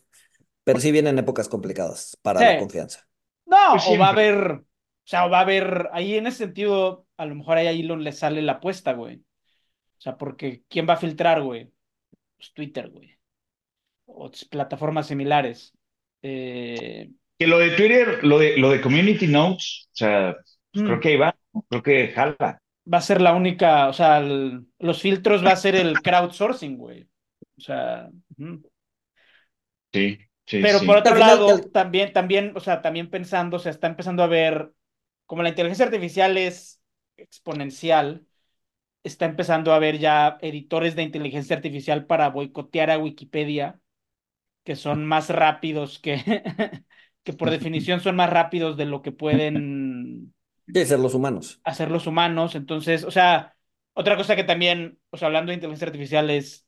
[0.63, 3.07] Pero sí vienen épocas complicadas para la confianza.
[3.45, 4.63] No, Pues o va a haber, o
[5.03, 8.03] sea, o va a haber, ahí en ese sentido, a lo mejor ahí a Elon
[8.03, 9.17] le sale la apuesta, güey.
[9.17, 11.71] O sea, porque ¿quién va a filtrar, güey?
[12.37, 13.17] Pues Twitter, güey.
[14.05, 15.73] O plataformas similares.
[16.21, 20.35] Eh, Que lo de Twitter, lo de, lo de Community Notes, o sea,
[20.71, 20.87] pues Mm.
[20.87, 21.35] creo que ahí va,
[21.69, 22.61] creo que jala.
[22.91, 26.77] va a ser la única, o sea, el- los filtros va a ser el crowdsourcing,
[26.77, 27.07] güey.
[27.57, 28.09] O sea.
[29.93, 30.17] Sí,
[30.51, 30.85] sí, Pero sí.
[30.85, 34.73] por otro lado, el- también, también, o sea, también pensando, se está empezando a ver,
[35.25, 36.81] como la inteligencia artificial es
[37.17, 38.27] exponencial,
[39.03, 43.81] está empezando a haber ya editores de inteligencia artificial para boicotear a Wikipedia,
[44.63, 46.15] que son más rápidos que,
[47.23, 50.33] que por definición son más rápidos de lo que pueden
[50.65, 51.61] De ser los humanos.
[51.63, 52.55] hacer los humanos.
[52.55, 53.55] Entonces, o sea,
[53.93, 56.67] otra cosa que también, o sea, hablando de inteligencia artificial es,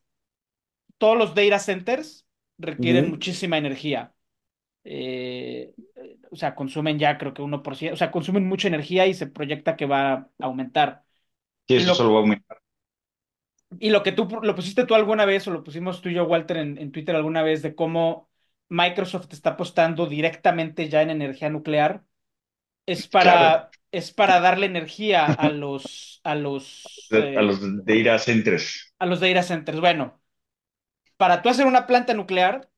[0.97, 2.22] todos los data centers
[2.63, 4.15] requieren muchísima energía.
[4.85, 5.73] Eh,
[6.31, 9.75] o sea, consumen ya creo que 1%, o sea, consumen mucha energía y se proyecta
[9.77, 11.05] que va a aumentar.
[11.67, 12.57] Sí, eso lo- solo va a aumentar.
[13.79, 16.25] Y lo que tú lo pusiste tú alguna vez, o lo pusimos tú y yo,
[16.25, 18.29] Walter, en, en Twitter alguna vez, de cómo
[18.69, 22.05] Microsoft está apostando directamente ya en energía nuclear,
[22.87, 23.71] es para, Claro.
[23.91, 28.93] es para darle energía a los, a los, eh, A los data centers.
[28.99, 29.79] a los data centers.
[29.79, 30.21] Bueno,
[31.17, 32.69] para tú hacer una planta nuclear,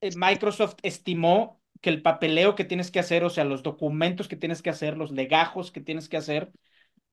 [0.00, 4.36] eh, Microsoft estimó que el papeleo que tienes que hacer, o sea, los documentos que
[4.36, 6.52] tienes que hacer, los legajos que tienes que hacer,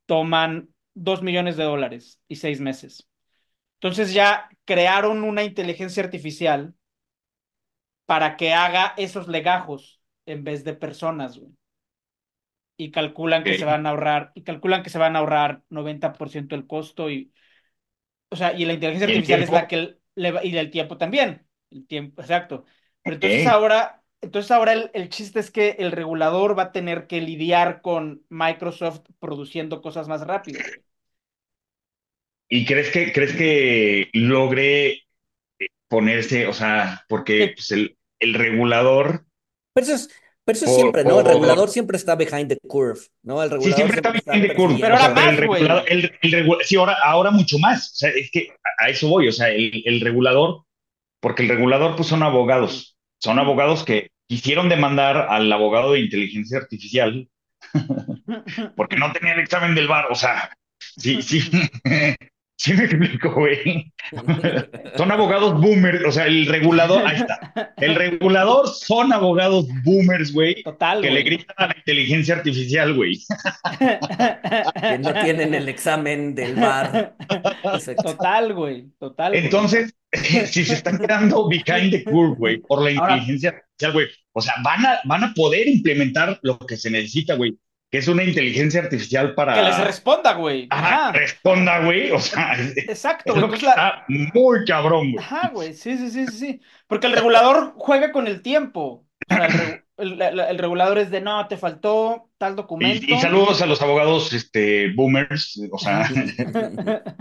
[0.05, 3.09] toman dos millones de dólares y seis meses.
[3.75, 6.75] Entonces ya crearon una inteligencia artificial
[8.05, 11.51] para que haga esos legajos en vez de personas, güey.
[12.75, 16.55] Y calculan que se van a ahorrar, y calculan que se van a ahorrar 90%
[16.55, 17.31] del costo y,
[18.29, 20.97] o sea, y la inteligencia ¿Y el artificial es la que, le y el tiempo
[20.97, 21.47] también.
[21.71, 22.65] El tiempo, exacto.
[23.03, 27.07] Pero entonces ahora, entonces ahora el, el chiste es que el regulador va a tener
[27.07, 30.67] que lidiar con Microsoft produciendo cosas más rápido.
[32.49, 35.01] ¿Y crees que, crees que logre
[35.89, 39.25] ponerse, o sea, porque Que- pues, el, el regulador,
[39.73, 40.09] Pero eso es,
[40.45, 41.17] pero eso es Por- siempre, ¿no?
[41.19, 43.41] El por- regulador siempre está behind the curve, ¿no?
[43.43, 45.47] El sí, regulador siempre está bien de curva, Pero o sea, ahora pero el más,
[45.47, 45.59] güey.
[45.61, 48.89] regulador, el, el regu- sí, ahora, ahora mucho más, o sea, es que a, a
[48.89, 50.63] eso voy, o sea, el, el regulador,
[51.21, 56.57] porque el regulador pues son abogados, son abogados que quisieron demandar al abogado de inteligencia
[56.57, 57.29] artificial
[58.75, 61.41] porque no tenía el examen del VAR, o sea, sí, sí,
[62.57, 63.93] sí me explico, güey.
[64.97, 67.73] Son abogados boomers, o sea, el regulador, ahí está.
[67.77, 73.19] El regulador son abogados boomers, güey, Total, que le gritan a la inteligencia artificial, güey.
[73.79, 77.15] que no tienen el examen del VAR.
[77.73, 78.03] Exacto.
[78.03, 78.87] Total, güey.
[78.99, 79.43] Total, güey.
[79.43, 79.93] Entonces,
[80.45, 84.41] si se están quedando behind the curve, güey, por la Ahora- inteligencia artificial, güey, o
[84.41, 87.57] sea, van a, van a poder implementar lo que se necesita, güey,
[87.93, 89.53] que es una inteligencia artificial para...
[89.53, 90.65] Que les responda, güey.
[90.71, 91.11] Ajá, Ajá.
[91.11, 93.61] responda, güey, o sea, Exacto, güey.
[93.61, 95.23] la- está muy cabrón, güey.
[95.23, 96.61] Ajá, güey, sí, sí, sí, sí, sí.
[96.87, 99.05] Porque el regulador juega con el tiempo.
[99.29, 103.05] O sea, el, regu- el- el- el regulador es de, no, te faltó tal documento.
[103.07, 106.09] Y, y saludos a los abogados este, boomers, o sea,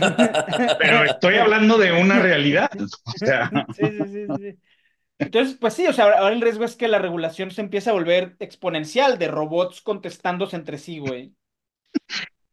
[0.77, 2.69] pero estoy hablando de una realidad.
[3.05, 4.59] O sea, Sí, sí, sí, sí.
[5.19, 7.93] Entonces, pues sí, o sea, ahora el riesgo es que la regulación se empiece a
[7.93, 11.35] volver exponencial de robots contestándose entre sí, güey.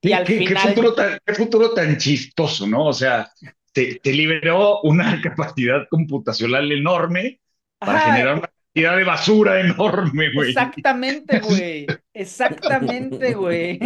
[0.02, 2.86] Y ¿qué, al qué- qué final, futuro tan, qué futuro tan chistoso, ¿no?
[2.86, 3.30] O sea,
[3.72, 7.40] te, te liberó una capacidad computacional enorme
[7.82, 10.48] para Ajá, generar una cantidad de basura enorme, güey.
[10.50, 11.86] Exactamente, güey.
[12.14, 13.78] Exactamente, güey.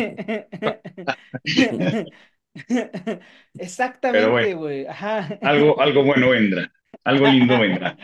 [3.58, 4.58] Exactamente, bueno.
[4.58, 4.86] güey.
[4.86, 5.38] Ajá.
[5.42, 6.72] Algo, algo bueno vendrá,
[7.04, 7.96] algo lindo vendrá.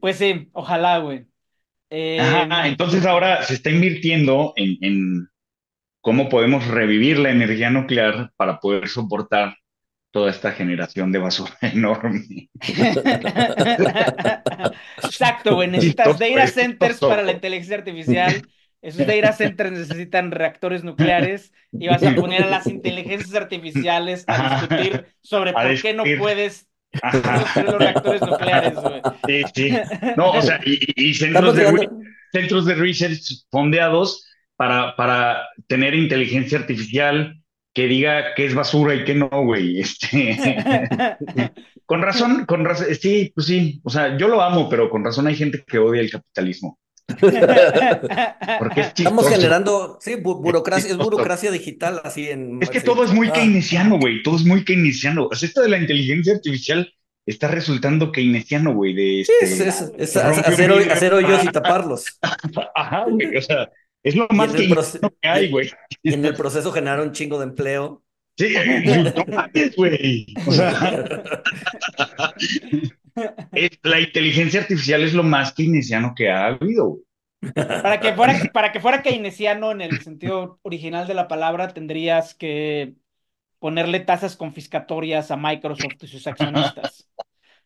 [0.00, 1.26] Pues sí, ojalá, güey.
[1.90, 5.28] Eh, Ajá, entonces ahora se está invirtiendo en, en
[6.00, 9.56] cómo podemos revivir la energía nuclear para poder soportar
[10.18, 12.48] toda esta generación de basura enorme.
[15.02, 15.68] Exacto, güey.
[15.68, 18.42] Necesitas data centers para la inteligencia artificial.
[18.80, 24.38] Esos data centers necesitan reactores nucleares y vas a poner a las inteligencias artificiales a
[24.38, 26.18] discutir sobre A por qué no discutir.
[26.18, 26.68] puedes
[27.24, 29.02] construir los reactores nucleares, güey.
[29.26, 29.80] sí, sí.
[30.16, 31.88] No, o sea, y, y- centros de,
[32.32, 34.26] centros de research fondeados
[34.56, 37.37] para, para tener inteligencia artificial
[37.78, 39.78] que diga qué es basura y qué no, güey.
[39.78, 40.36] Este,
[41.86, 43.80] con razón, con razón, sí, pues sí.
[43.84, 46.76] O sea, yo lo amo, pero con razón hay gente que odia el capitalismo.
[48.58, 52.60] Porque es Estamos generando, sí, bu- burocracia, es burocracia digital, así en.
[52.60, 52.84] Es que sí.
[52.84, 54.24] todo es muy Ah, keynesiano, güey.
[54.24, 55.28] Todo es muy keynesiano.
[55.30, 56.92] O sea, esto de la inteligencia artificial
[57.26, 58.92] está resultando keynesiano, güey.
[58.92, 62.06] De Sí, este, es, es- es un hacer, hoy- hacer hoyos y taparlos.
[62.74, 63.36] Ajá, güey.
[63.36, 63.70] O sea,
[64.02, 65.70] es lo más proce- que hay, güey.
[66.02, 68.02] Y en el proceso generar un chingo de empleo.
[68.36, 68.54] Sí,
[69.16, 70.26] no mames, güey.
[70.46, 71.04] O sea,
[73.52, 76.98] es- la inteligencia artificial es lo más keynesiano que ha habido.
[77.54, 82.34] Para que fuera, para que fuera keynesiano en el sentido original de la palabra, tendrías
[82.34, 82.94] que
[83.58, 87.08] ponerle tasas confiscatorias a Microsoft y sus accionistas.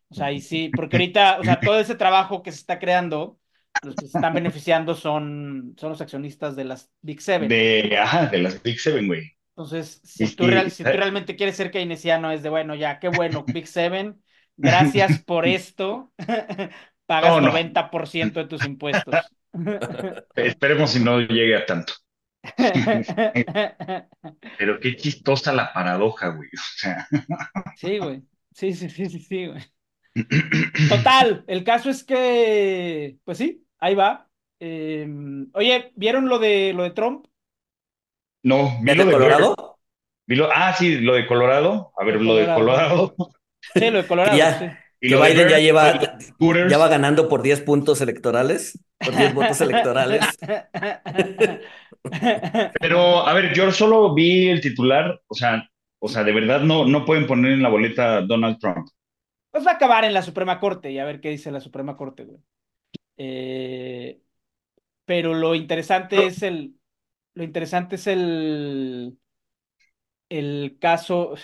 [0.08, 3.38] O sea, y sí, porque ahorita, o sea, todo ese trabajo que se está creando,
[3.80, 7.48] los que se están beneficiando son, son los accionistas de las Big Seven.
[7.48, 9.36] De, ajá, de las Big Seven, güey.
[9.50, 10.50] Entonces, si Sí, tú, sí.
[10.50, 14.22] real- si tú realmente quieres ser keynesiano, es de, bueno, ya, qué bueno, Big Seven,
[14.56, 16.12] gracias por esto,
[17.06, 17.50] pagas No, no.
[17.50, 19.32] 90% de tus impuestos.
[20.34, 21.94] Esperemos si no llegue a tanto.
[24.56, 26.48] Pero qué chistosa la paradoja, güey.
[26.48, 27.06] O sea,
[27.74, 28.22] Sí, güey.
[28.52, 29.62] Sí, sí, sí, sí, sí, güey.
[30.88, 34.28] Total, el caso es que, pues sí, ahí va.
[34.60, 35.08] Eh,
[35.54, 37.26] oye, ¿vieron lo de lo de Trump?
[38.44, 39.12] no, vi ¿Es lo de.
[39.12, 39.78] Colorado?
[40.26, 41.92] Vi lo- ah, sí, lo de Colorado.
[41.98, 43.14] A ver, De lo de Colorado.
[43.74, 44.64] Sí, lo de Colorado, Que ya- sí.
[45.04, 45.98] Y Que lo de Biden ya lleva,
[46.68, 50.24] ya va ganando por 10 puntos electorales, por 10 votos electorales.
[52.80, 55.68] Pero, a ver, yo solo vi el titular, o sea,
[56.00, 58.86] o sea, de verdad no, no pueden poner en la boleta Donald Trump.
[59.52, 61.96] Pues va a acabar en la Suprema Corte y a ver qué dice la Suprema
[61.96, 62.40] Corte, güey.
[63.18, 64.20] Eh,
[65.04, 66.74] pero lo interesante es el,
[67.34, 69.18] lo interesante es el,
[70.30, 71.34] el caso,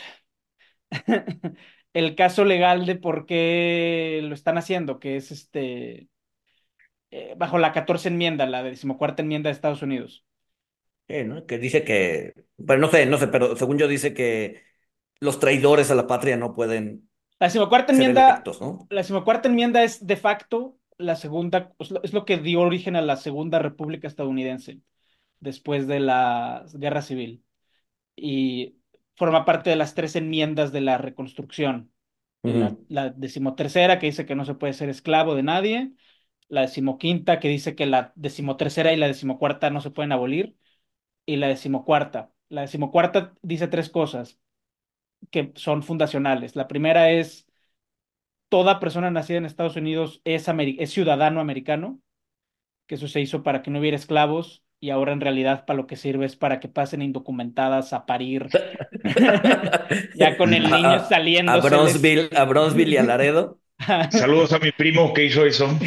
[1.92, 6.08] el caso legal de por qué lo están haciendo, que es este,
[7.10, 10.24] eh, bajo la 14 enmienda, la decimocuarta enmienda de Estados Unidos.
[11.08, 11.46] Eh, ¿no?
[11.46, 12.34] Que dice que,
[12.66, 14.62] pero no sé, no sé, pero según yo dice que
[15.20, 17.07] los traidores a la patria no pueden
[17.40, 18.87] La decimocuarta enmienda, electos, ¿no?
[18.90, 22.96] la decimocuarta enmienda es de facto la segunda, es lo- es lo que dio origen
[22.96, 24.81] a la Segunda República Estadounidense
[25.40, 27.44] después de la Guerra Civil
[28.16, 28.77] y
[29.16, 31.92] forma parte de las tres enmiendas de la Reconstrucción.
[32.42, 35.92] La, la decimotercera que dice que no se puede ser esclavo de nadie,
[36.48, 40.57] la decimoquinta que dice que la decimotercera y la decimocuarta no se pueden abolir,
[41.27, 42.33] y la decimocuarta.
[42.48, 44.40] La decimocuarta dice tres cosas
[45.31, 46.57] que son fundacionales.
[46.57, 47.46] La primera es,
[48.48, 52.00] toda persona nacida en Estados Unidos es, ameri- es ciudadano americano,
[52.87, 55.87] que eso se hizo para que no hubiera esclavos y ahora en realidad para lo
[55.87, 58.57] que sirve es para que pasen indocumentadas a parir,
[60.14, 61.09] ya con el niño a,
[61.46, 61.57] a.
[61.59, 63.61] Bronzeville, a Bronzeville y a Laredo.
[64.09, 65.68] Saludos a mi primo que hizo eso.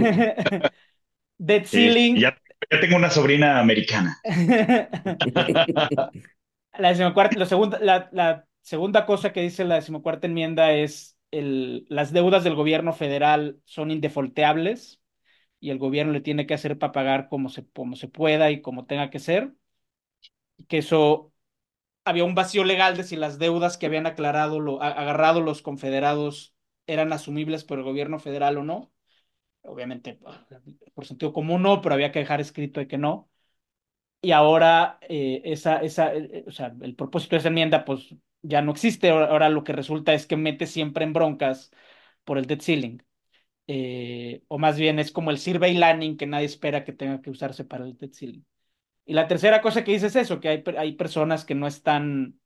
[1.63, 2.15] Sí, ceiling.
[2.15, 2.37] ya,
[2.71, 4.19] ya tengo una sobrina americana.
[6.79, 12.13] La decimocuarta, la segunda, la, segunda cosa que dice la decimocuarta enmienda es el, las
[12.13, 15.01] deudas del gobierno federal son indefolteables
[15.61, 18.61] y el gobierno le tiene que hacer para pagar como se, como se pueda y
[18.61, 19.55] como tenga que ser.
[20.69, 21.33] Que eso
[22.05, 26.55] había un vacío legal de si las deudas que habían aclarado, lo, agarrado los confederados
[26.87, 28.93] eran asumibles por el gobierno federal o no.
[29.67, 30.19] Obviamente,
[30.95, 33.29] por sentido común no, pero había que dejar escrito de que no.
[34.23, 38.15] Y ahora eh, esa, esa, eh, eh, o sea, el propósito de esa enmienda pues
[38.43, 39.11] ya no existe.
[39.11, 41.71] Ahora, lo que resulta es que mete siempre en broncas
[42.25, 43.03] por el debt ceiling.
[44.49, 47.65] O más bien es como el survey landing que nadie espera que tenga que usarse
[47.65, 48.45] para el debt ceiling.
[49.07, 52.41] Y la tercera cosa que dice es eso, que hay, hay personas que no están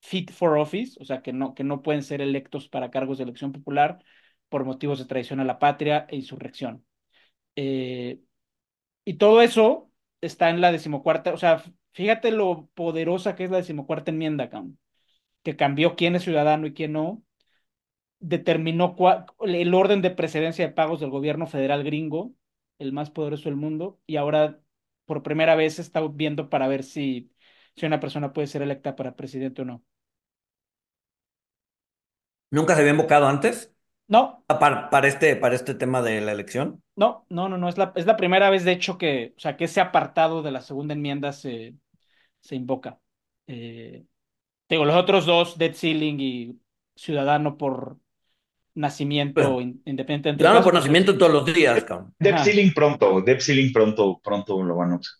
[0.00, 3.24] fit for office, o sea, que no, que no pueden ser electos para cargos de
[3.24, 4.00] elección popular
[4.54, 6.86] por motivos de traición a la patria e insurrección.
[7.56, 8.20] Eh,
[9.04, 9.90] y todo eso
[10.20, 14.48] está en la decimocuarta, o sea, fíjate lo poderosa que es la decimocuarta enmienda,
[15.42, 17.24] que cambió quién es ciudadano y quién no,
[18.20, 18.94] determinó
[19.40, 22.32] el orden de precedencia de pagos del gobierno federal gringo,
[22.78, 24.60] el más poderoso del mundo, y ahora
[25.04, 27.32] por primera vez está viendo para ver si,
[27.74, 29.84] si una persona puede ser electa para presidente o no.
[32.52, 33.73] ¿Nunca se había invocado antes?
[34.08, 36.82] No, Ah, Para, para este, para este tema de la elección.
[36.96, 39.56] no, no, no, no, es la, es la primera vez, de hecho, que, o sea,
[39.56, 41.76] que ese apartado de la segunda enmienda se,
[42.40, 43.00] se invoca.
[43.46, 44.06] Eh,
[44.68, 46.60] digo, los otros dos, debt ceiling y
[46.96, 47.98] ciudadano por
[48.74, 52.14] nacimiento Pero, in- independiente entre Ciudadano casos, por pues nacimiento todos los días, cabrón.
[52.28, 52.44] Ajá.
[52.44, 55.14] ceiling pronto, debt ceiling pronto, pronto lo van a usar.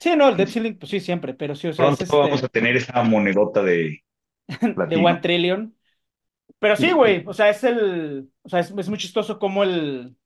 [0.00, 2.42] Sí, no, el debt ceiling, pues sí, siempre, pero sí, o sea, es Pronto vamos
[2.42, 4.00] este a tener esa monedota de
[4.82, 4.96] de.
[4.96, 5.73] One Trillion.
[6.64, 10.16] Pero sí, güey, o sea, es el, o sea, es, es muy chistoso cómo el,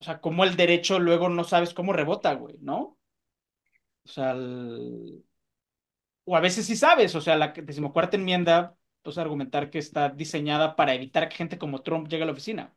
[0.00, 2.98] o sea, cómo el derecho luego no sabes cómo rebota, güey, ¿no?
[4.04, 5.24] O sea, el-
[6.24, 10.76] o a veces sí sabes, o sea, la decimocuarta enmienda, pues argumentar que está diseñada
[10.76, 12.74] para evitar que gente como Trump llegue a la oficina.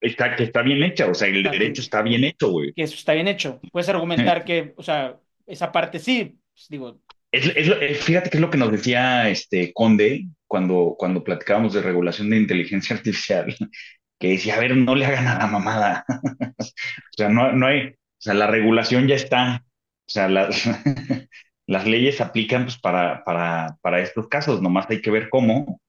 [0.00, 2.72] Está, que está bien hecha, o sea, el derecho está bien hecho, güey.
[2.74, 3.60] Que eso está bien hecho.
[3.72, 8.40] Puedes argumentar que, o sea, esa parte sí, pues, digo, Es, es fíjate que es
[8.40, 13.54] lo que nos decía este Conde cuando, cuando platicábamos de regulación de inteligencia artificial,
[14.18, 16.04] que decía, a ver, no le hagan a la mamada.
[16.58, 20.64] O sea, no, no hay, o sea, la regulación ya está, o sea, las,
[21.66, 25.80] las leyes aplican pues, para, para, para estos casos, nomás hay que ver cómo.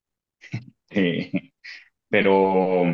[0.90, 1.32] Eh,
[2.10, 2.86] pero,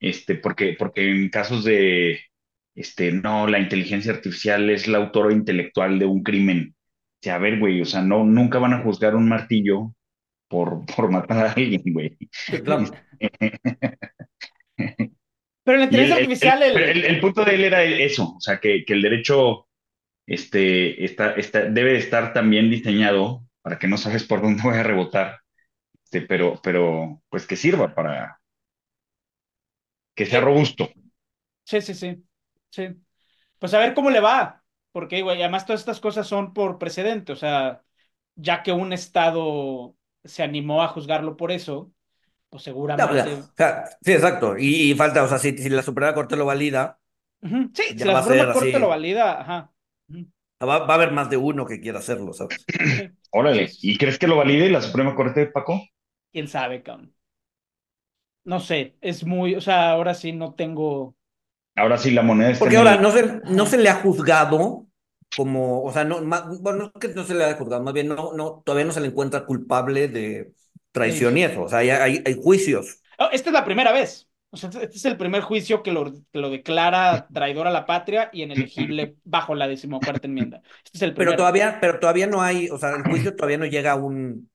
[0.00, 2.20] este, porque, porque en casos de,
[2.74, 6.74] este, no, la inteligencia artificial es el autor intelectual de un crimen.
[7.22, 9.92] Sea, a ver, güey, o sea, no, nunca van a juzgar un martillo
[10.48, 12.18] por, por matar a alguien, güey.
[12.46, 12.84] Sí, claro.
[15.64, 17.82] pero en la inteligencia el- artificial, el- pero el, el- el punto de él era
[17.84, 19.68] eso, o sea, que, que el derecho
[20.26, 24.76] este, está, está, debe de estar también diseñado para que no sabes por dónde voy
[24.76, 25.40] a rebotar,
[26.04, 28.40] este, pero, pero pues que sirva para
[30.16, 30.46] que sea Sí.
[30.46, 30.84] robusto.
[31.64, 32.24] sí, sí, sí,
[32.70, 32.88] sí.
[33.58, 34.57] Pues a ver cómo le va,
[34.92, 37.84] porque, güey, además todas estas cosas son por precedente, o sea,
[38.36, 41.92] ya que un estado se animó a juzgarlo por eso,
[42.50, 42.62] pues
[42.96, 43.48] No, pues, seguramente...
[43.50, 44.56] o sea, sí, exacto.
[44.58, 46.98] Y, y falta, o sea, si, si la Suprema Corte lo valida,
[47.74, 48.78] Sí, si ya la va a Suprema Corte así.
[48.78, 49.72] lo valida, ajá.
[50.70, 52.64] Va, va a haber más de uno que quiera hacerlo, ¿sabes?
[52.76, 53.70] sí, Órale.
[53.82, 55.80] ¿y crees que lo valide la Suprema Corte, Paco?
[56.32, 57.14] quién sabe, cabrón.
[58.44, 61.16] No sé, es muy, o sea, ahora sí no tengo.
[61.78, 63.00] Ahora sí la moneda está Porque ahora el...
[63.00, 64.86] no se, no se le ha juzgado
[65.34, 67.94] como, o sea, no, ma- bueno, no es que no se le haya juzgado, más
[67.94, 70.52] bien no, no, todavía no se le encuentra culpable de
[70.92, 73.02] traición y eso, o sea, hay, hay, hay juicios.
[73.18, 74.28] Oh, esta es la primera vez.
[74.50, 77.84] O sea, este es el primer juicio que lo, que lo declara traidor a la
[77.84, 80.62] patria y inelegible bajo la decimocuarta enmienda.
[80.84, 83.66] Este es el Pero todavía, pero todavía no hay, o sea, el juicio todavía no
[83.66, 84.50] llega a un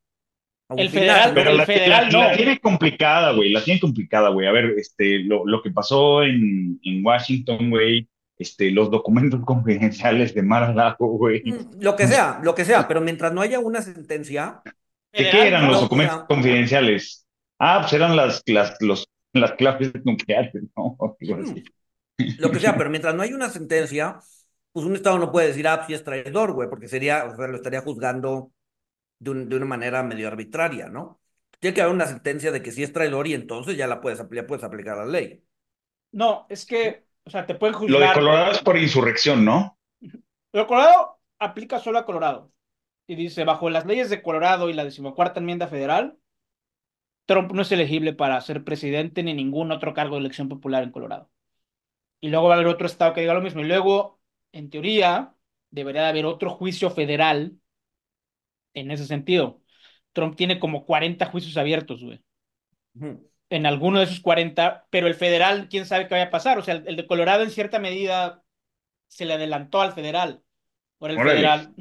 [0.75, 1.43] El final, federal, ¿no?
[1.43, 2.35] Pero el la, federal la- la no.
[2.35, 4.47] tiene complicada, güey, la tiene complicada, güey.
[4.47, 8.07] A ver, este, lo, lo que pasó en, en Washington, güey,
[8.37, 11.43] este, los documentos confidenciales de Mar-a-Lago, güey.
[11.43, 14.61] Mm, Lo que sea, lo que sea, pero mientras no haya una sentencia,
[15.11, 15.71] ¿De Federal, qué eran no.
[15.71, 17.27] los documentos confidenciales?
[17.59, 20.97] Ah, pues eran las, las, los, las claves nucleares, ¿no?
[21.39, 21.63] Así.
[22.37, 24.19] lo que sea, pero mientras no hay una sentencia,
[24.71, 27.35] pues un Estado no puede decir, ah, pues sí es traidor, güey, porque sería, o
[27.35, 28.52] sea, lo estaría juzgando
[29.23, 31.21] de, un- de una manera medio arbitraria, ¿no?
[31.59, 34.19] Tiene que haber una sentencia de que sí es traidor y entonces ya la puedes,
[34.31, 35.43] ya puedes aplicar la ley.
[36.11, 38.11] No, es que, o sea, te pueden Lo de juzgar.
[38.11, 39.77] Colorado es por insurrección, ¿no?
[40.53, 42.51] Lo de Colorado aplica solo a Colorado.
[43.07, 46.17] Y dice, bajo las leyes de Colorado y la decimocuarta enmienda federal,
[47.25, 50.91] Trump no es elegible para ser presidente ni ningún otro cargo de elección popular en
[50.91, 51.29] Colorado.
[52.21, 53.61] Y luego va a haber otro estado que diga lo mismo.
[53.61, 54.21] Y luego,
[54.53, 55.35] en teoría,
[55.71, 57.59] debería de haber otro juicio federal
[58.73, 59.61] en ese sentido.
[60.13, 62.23] Trump tiene como 40 juicios abiertos, güey.
[63.49, 66.57] En alguno de esos 40, pero el federal, quién sabe qué vaya a pasar.
[66.57, 68.43] O sea, el, el de Colorado en cierta medida
[69.07, 70.43] se le adelantó al federal.
[70.99, 71.31] Por el Órale.
[71.35, 71.73] federal.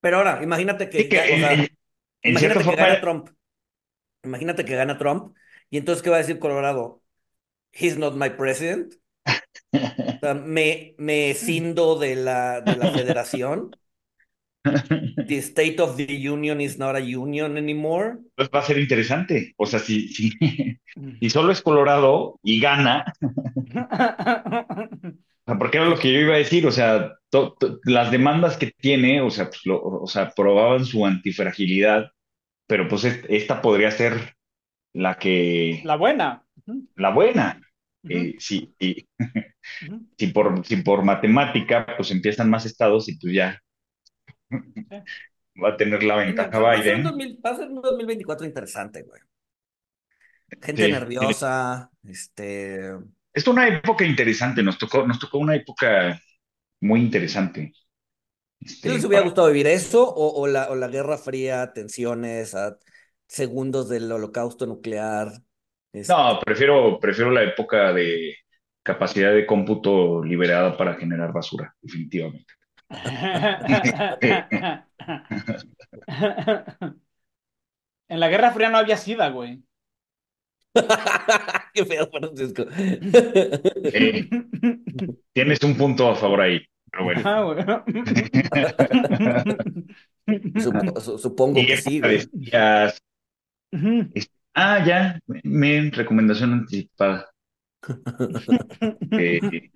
[0.00, 1.68] Pero ahora, imagínate que, Sí, que ya, o sea, en-
[2.22, 3.28] imagínate que forma, gana Trump.
[4.24, 5.36] Imagínate que gana Trump
[5.70, 7.02] y entonces, ¿qué va a decir Colorado?
[7.72, 8.94] He's not my president.
[10.22, 13.76] O sea, me, me escindo de la, de la federación.
[15.26, 18.20] The state of the union is not a union anymore.
[18.34, 19.54] pues va a ser interesante.
[19.56, 20.32] O sea, si, si,
[21.20, 23.04] si solo es Colorado y gana,
[25.44, 28.10] O sea, porque era lo que yo iba a decir, o sea, to- to- las
[28.12, 32.12] demandas que tiene, o sea, pues, lo- o sea, probaban su antifragilidad,
[32.68, 34.34] pero pues est- esta podría ser
[34.94, 36.44] la que, La buena.
[36.96, 37.60] La buena.
[38.04, 38.74] ujú, Eh, si,
[39.80, 39.98] ujú.
[40.18, 43.61] si por, si por matemática, pues empiezan más estados y pues ya
[45.62, 47.02] va a tener la ventaja Va a Biden.
[47.02, 49.20] 2000 va a ser un 2024 interesante, güey.
[50.60, 50.92] Gente Sí.
[50.92, 52.90] nerviosa, este...
[53.32, 56.20] Es una época interesante, nos tocó, nos tocó una época
[56.82, 57.72] muy interesante.
[58.60, 61.72] ¿Qué Este, les hubiera para- gustado vivir eso o, o la, o la Guerra Fría,
[61.72, 62.76] tensiones a
[63.26, 65.32] segundos del holocausto nuclear?
[65.92, 68.36] Este, No, prefiero, prefiero la época de
[68.82, 72.52] capacidad de cómputo liberada para generar basura, definitivamente.
[78.08, 79.60] En la Guerra Fría no había SIDA, güey.
[81.74, 82.64] Qué feo, Francisco.
[83.92, 84.28] Eh,
[85.32, 87.22] tienes un punto a favor ahí, pero bueno.
[91.00, 92.16] Su- supongo Y que sí, época de güey.
[92.16, 93.02] espías.
[93.72, 94.10] Ujú.
[94.54, 97.30] Ah, ya, me recomendación anticipada.
[99.12, 99.70] Eh,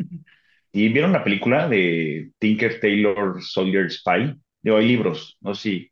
[0.76, 4.34] ¿y vieron la película de Tinker Taylor Soldier Spy?
[4.62, 5.90] Digo, hay libros, no sé si,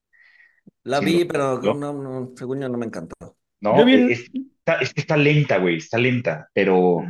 [0.84, 1.80] La si vi, lo- pero ¿no?
[1.80, 3.14] no, no, según yo no me encantó.
[3.60, 7.04] No, Yo vi un- es, está, es que está lenta, güey, está lenta, pero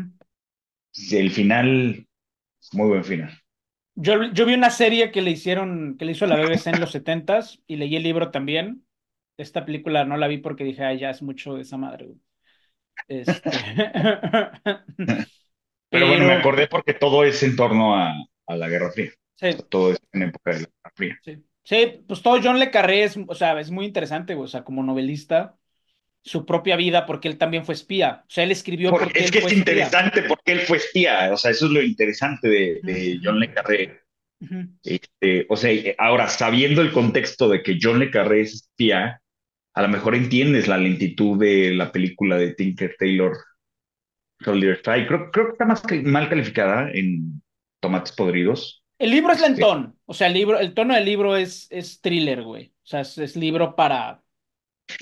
[1.13, 2.07] el final,
[2.73, 3.33] muy buen final.
[3.97, 6.91] Yo, yo vi una serie que le hicieron, que le hizo la BBC en los
[6.91, 8.85] setentas y leí el libro también.
[9.37, 12.21] Esta película no la vi porque dije, ay, ya es mucho de esa madre, güey.
[13.09, 13.51] Este...
[15.95, 18.13] Pero bueno, me acordé porque todo es en torno a,
[18.47, 19.13] a la Guerra Fría.
[19.37, 21.21] Sí, Todo es en época de la Guerra Fría.
[21.21, 21.45] sí.
[21.67, 24.35] Sí, pues todo John Le Carré es, o sea, es muy interesante.
[24.35, 25.57] O sea, como novelista,
[26.23, 28.25] su propia vida, porque él también fue espía.
[28.29, 29.59] O sea, él escribió Porque porque es él que fue es espía.
[29.59, 31.33] interesante porque él fue espía.
[31.33, 34.01] O sea, eso es lo interesante de, de John Le Carré.
[34.85, 39.23] Este, o sea, ahora, sabiendo el contexto de que John Le Carré es espía,
[39.75, 43.37] a lo mejor entiendes la lentitud de la película de Tinker Taylor
[44.45, 45.07] Soldier Spy.
[45.07, 47.43] Creo, creo que está más que- mal calificada en
[47.81, 48.83] Tomates Podridos.
[48.99, 49.97] El libro es Este- lentón.
[50.07, 52.67] O sea, el libro, el tono del libro es, es thriller, güey.
[52.85, 54.23] O sea, es, es libro para.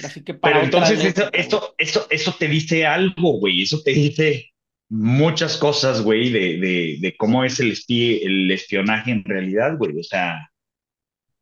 [0.05, 3.62] Así que para Pero entonces época, eso, eso, eso te dice algo, güey.
[3.62, 4.53] Eso te dice
[4.88, 9.99] muchas cosas, güey, de, de, de cómo es el, espí- el espionaje en realidad, güey.
[9.99, 10.51] O sea,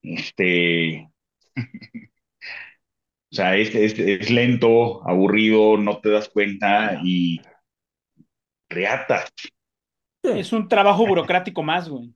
[0.03, 1.09] este.
[3.33, 7.41] O sea, es, es, es lento, aburrido, no te das cuenta y
[8.71, 9.27] reata.
[10.23, 12.15] Es un trabajo burocrático más, güey.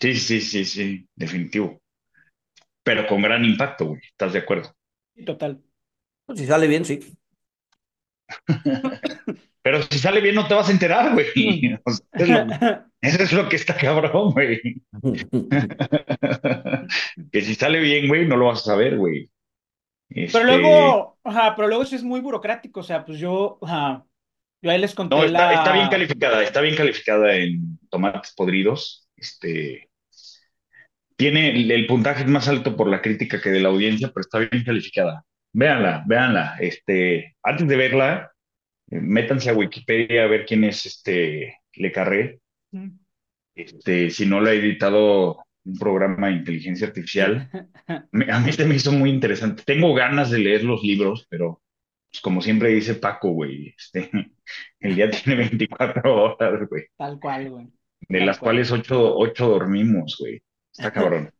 [0.00, 1.80] Sí, sí, sí, sí, definitivo.
[2.82, 4.00] Pero con gran impacto, güey.
[4.02, 4.74] ¿Estás de acuerdo?
[5.14, 5.62] Sí, Total.
[6.26, 7.00] Pues si sale bien, sí.
[9.62, 11.78] Pero si sale bien no te vas a enterar, güey.
[11.84, 12.46] O sea, es lo-
[13.00, 14.82] eso es lo que está cabrón, güey.
[17.32, 19.30] Que si sale bien, güey, no lo vas a saber, güey.
[20.30, 24.04] Pero Este, luego, ajá, pero luego sí es muy burocrático, o sea, pues yo, ajá,
[24.62, 25.54] yo ahí les conté No, está, la...
[25.54, 29.08] está bien calificada, está bien calificada en tomates podridos.
[29.16, 29.88] Este,
[31.16, 34.20] tiene el, el puntaje es más alto por la crítica que de la audiencia, pero
[34.22, 35.24] está bien calificada.
[35.52, 36.56] Véanla, véanla.
[36.60, 38.32] Este, antes de verla,
[38.90, 42.40] eh, métanse a Wikipedia a ver quién es este Le Carré.
[42.72, 42.90] Mm.
[43.54, 47.50] Este, si no lo ha editado un programa de inteligencia artificial,
[48.12, 49.62] me- a mí se me hizo muy interesante.
[49.66, 51.60] Tengo ganas de leer los libros, pero
[52.10, 54.10] pues, como siempre dice Paco, güey, este,
[54.80, 57.72] el día tiene 24 horas, güey, Tal cual, güey.
[58.08, 58.40] de Tal las cual.
[58.40, 60.42] cuales ocho, ocho dormimos, güey.
[60.72, 61.32] Está cabrón.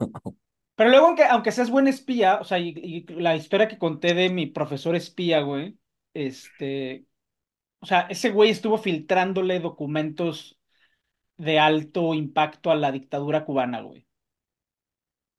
[0.74, 4.14] Pero luego, aunque, aunque seas buen espía, o sea, y, y la historia que conté
[4.14, 5.78] de mi profesor espía, güey,
[6.14, 7.06] este,
[7.80, 10.60] o sea, ese güey estuvo filtrándole documentos
[11.38, 14.06] de alto impacto a la dictadura cubana, güey.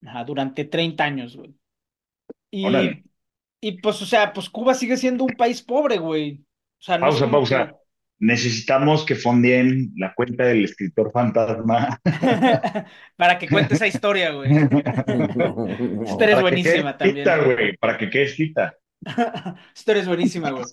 [0.06, 1.56] Ajá, durante 30 años, güey.
[2.52, 3.04] Y, Órale.
[3.64, 6.42] Y pues, o sea, pues Cuba sigue siendo un país pobre, güey.
[6.80, 7.68] O sea, no es Pausa, pausa.
[7.68, 7.76] que-
[8.20, 12.00] Necesitamos que fondeen la cuenta del escritor fantasma.
[13.18, 14.50] Para que cuente esa historia, güey.
[16.06, 17.28] Historia es Para que quede buenísima también.
[17.46, 18.76] güey, para que quede escrita.
[19.76, 20.64] Historia es buenísima, güey.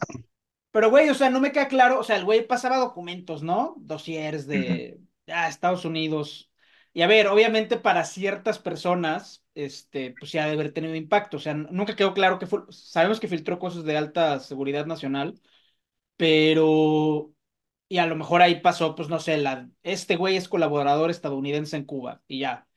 [0.73, 1.99] Pero, güey, o sea, no me queda claro.
[1.99, 3.75] O sea, el güey pasaba documentos, ¿no?
[3.79, 6.51] Dossiers de ah, Estados Unidos.
[6.93, 11.37] Y a ver, obviamente para ciertas personas, este, pues ya debe haber tenido impacto.
[11.39, 12.61] O sea, nunca quedó claro que fue.
[12.71, 15.41] Sabemos que filtró cosas de alta seguridad nacional,
[16.17, 17.33] pero.
[17.89, 21.77] Y a lo mejor ahí pasó, pues no sé, la, este güey es colaborador estadounidense
[21.77, 22.23] en Cuba.
[22.29, 22.69] Y ya.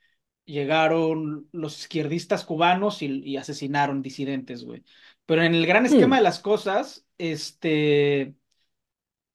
[0.45, 4.84] Llegaron los izquierdistas cubanos y, y asesinaron disidentes, güey.
[5.25, 6.19] Pero en el gran esquema Hmm.
[6.19, 8.36] de las cosas, este,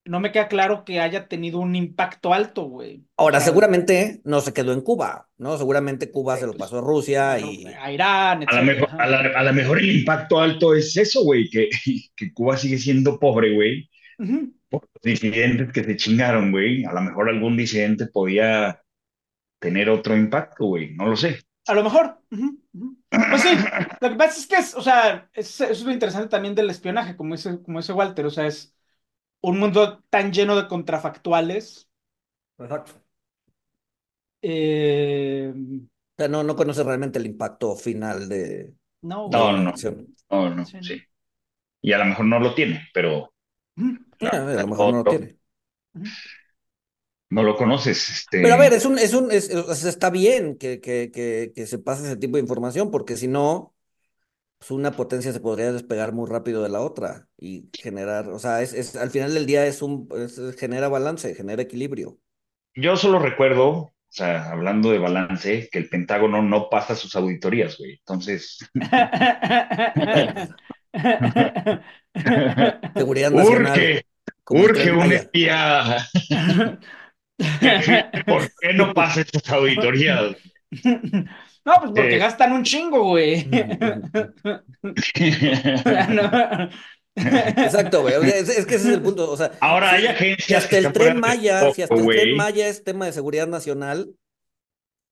[0.09, 3.05] no me queda claro que haya tenido un impacto alto, güey.
[3.17, 5.59] O Ahora, sea, seguramente no se quedó en Cuba, ¿no?
[5.59, 7.65] Seguramente Cuba Sí, se lo pues, pasó a Rusia y...
[7.67, 11.23] a Irán, A lo mejor, a la, a la mejor el impacto alto es eso,
[11.25, 11.69] güey, que,
[12.17, 13.91] que Cuba sigue siendo pobre, güey,
[14.71, 16.85] por los disidentes que se chingaron, güey.
[16.85, 18.83] A lo mejor algún disidente podía
[19.61, 21.41] tener otro impacto, güey, no lo sé.
[21.67, 22.23] A lo mejor.
[23.29, 23.49] Pues sí,
[24.01, 26.71] lo que pasa es que es, o sea, es- eso es lo interesante también del
[26.71, 28.75] espionaje, como dice, como dice Walter, o sea, es
[29.41, 31.89] un mundo tan lleno de contrafactuales.
[32.59, 33.03] Exacto.
[34.43, 35.53] eh,
[36.17, 39.73] O sea, no, no conoce realmente el impacto final de, no, No, no.
[40.31, 40.83] No, no, Sí, no.
[40.83, 41.03] sí.
[41.83, 43.33] Y a lo mejor no lo tiene, pero
[44.21, 45.39] Ah, a lo mejor no lo tiene.
[47.31, 48.09] no lo conoces.
[48.11, 49.51] Este, Pero a ver, es un, es un, es-
[49.85, 53.75] está bien que, que, que, que se pase ese tipo de información, porque si no,
[54.59, 58.63] pues una potencia se podría despegar muy rápido de la otra y generar, o sea,
[58.63, 62.19] es, es, al final del día es un, es- genera balance, genera equilibrio.
[62.75, 67.77] Yo solo recuerdo, o sea, hablando de balance, que el Pentágono no pasa sus auditorías,
[67.79, 67.93] güey.
[67.99, 68.59] Entonces,
[72.97, 74.05] Seguridad nacional, urge,
[74.51, 76.09] urge un espía.
[78.27, 80.37] ¿Por qué no pasa estas auditorías?
[81.69, 82.19] No, pues porque Eh.
[82.19, 83.45] gastan un chingo, güey.
[86.09, 86.69] No.
[87.17, 88.15] Exacto, güey.
[88.15, 89.31] o sea, Es, es que ese es el punto.
[89.31, 92.37] O sea, Ahora hay agencias si hasta que el Tren Maya, si hasta el Tren.
[92.37, 94.15] Maya es tema de seguridad nacional,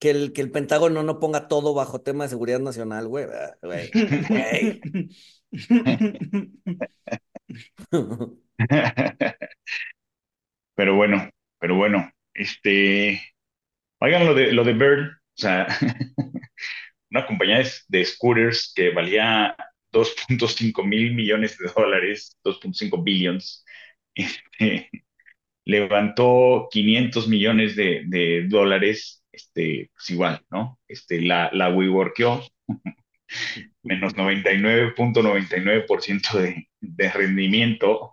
[0.00, 3.26] que el, que el Pentágono no ponga todo bajo tema de seguridad nacional, güey.
[3.26, 3.90] ah, Güey,
[4.28, 4.80] güey.
[10.74, 13.20] Pero bueno, pero bueno, este,
[14.00, 15.66] oigan lo de lo de Bird, o sea,
[17.10, 19.56] una compañía de, de scooters que valía
[19.92, 23.64] 2.5 mil millones de dólares, 2.5 billions,
[24.14, 24.90] este,
[25.64, 30.78] levantó 500 millones de, de dólares, este, pues igual, ¿no?
[30.88, 32.42] Este, la, la WeWorkeo,
[33.82, 38.12] menos 99.99% de, de rendimiento.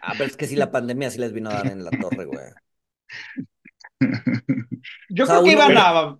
[0.00, 2.24] Ah, pero es que sí, la pandemia sí les vino a dar en la torre,
[2.26, 2.44] güey.
[5.08, 6.18] Yo O sea, creo que iban a.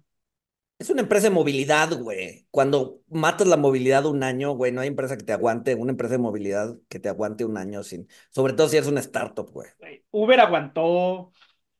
[0.78, 2.46] Es una empresa de movilidad, güey.
[2.50, 6.14] Cuando matas la movilidad un año, güey, no hay empresa que te aguante, una empresa
[6.14, 9.68] de movilidad que te aguante un año sin, sobre todo si eres una startup, güey.
[10.10, 11.30] Uber aguantó.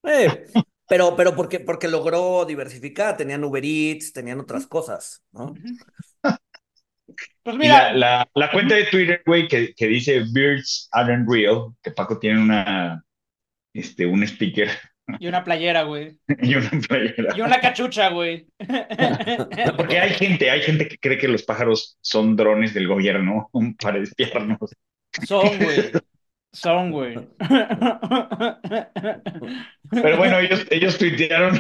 [0.05, 0.45] Eh,
[0.89, 5.53] pero, pero porque, porque logró diversificar, tenían Uber Eats, tenían otras cosas, ¿no?
[7.43, 11.75] Pues mira, la, la, la cuenta de Twitter, güey, que, que dice Birds aren't real,
[11.83, 13.05] que Paco tiene una,
[13.75, 14.71] este, un sticker
[15.19, 16.19] y una playera, güey.
[16.43, 17.37] y una playera.
[17.37, 18.47] Y una cachucha, güey.
[19.77, 23.51] Porque hay gente, hay gente que cree que los pájaros son drones del gobierno
[23.81, 24.59] para espiarnos.
[25.27, 25.93] Son, güey.
[26.55, 27.17] Son, güey.
[29.91, 31.59] Pero bueno, ellos, ellos tuitearon,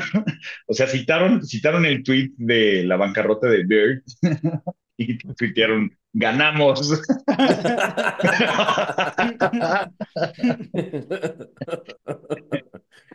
[0.66, 4.02] o sea, citaron, citaron el tweet de la bancarrota de Bird
[4.98, 7.02] y tuitearon, ganamos.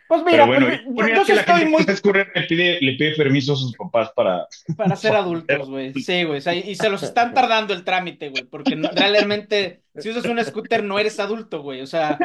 [0.08, 3.56] Pues mira, bueno, pues, yo que estoy muy Scooter le pide, le pide permiso a
[3.56, 4.46] sus papás para...
[4.76, 5.92] para ser adultos, güey.
[6.02, 6.38] Sí, güey.
[6.38, 8.44] o sea, y se los están tardando el trámite, güey.
[8.44, 11.82] Porque realmente, si usas un scooter, no eres adulto, güey.
[11.82, 12.18] O sea.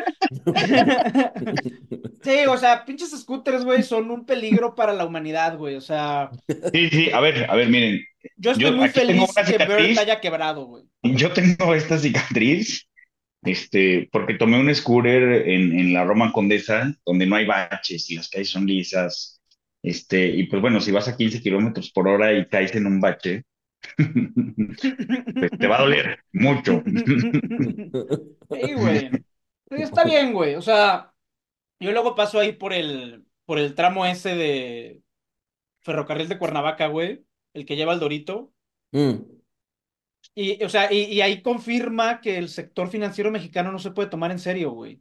[2.23, 5.75] Sí, o sea, pinches scooters, güey, son un peligro para la humanidad, güey.
[5.75, 6.29] O sea,
[6.71, 7.99] Sí, sí, a ver, a ver, miren,
[8.37, 9.97] yo estoy Yo muy feliz que cicatriz.
[9.97, 10.85] haya quebrado, güey.
[11.03, 12.87] yo tengo esta cicatriz,
[13.45, 18.15] este, porque tomé un scooter en, en la Roma Condesa, donde no hay baches y
[18.15, 19.41] las calles son lisas,
[19.83, 23.01] este, y pues bueno, si vas a 15 kilómetros por hora y caes en un
[23.01, 23.43] bache,
[23.97, 26.81] pues te va a doler mucho.
[28.53, 29.09] Sí, güey.
[29.71, 30.55] Está bien, güey.
[30.55, 31.11] O sea,
[31.79, 35.01] yo luego paso ahí por el, por el tramo ese de
[35.81, 37.25] ferrocarril de Cuernavaca, güey.
[37.53, 38.53] El que lleva al Dorito.
[38.91, 39.15] Mm.
[40.35, 44.09] Y, o sea, y, y ahí confirma que el sector financiero mexicano no se puede
[44.09, 44.99] tomar en serio, güey.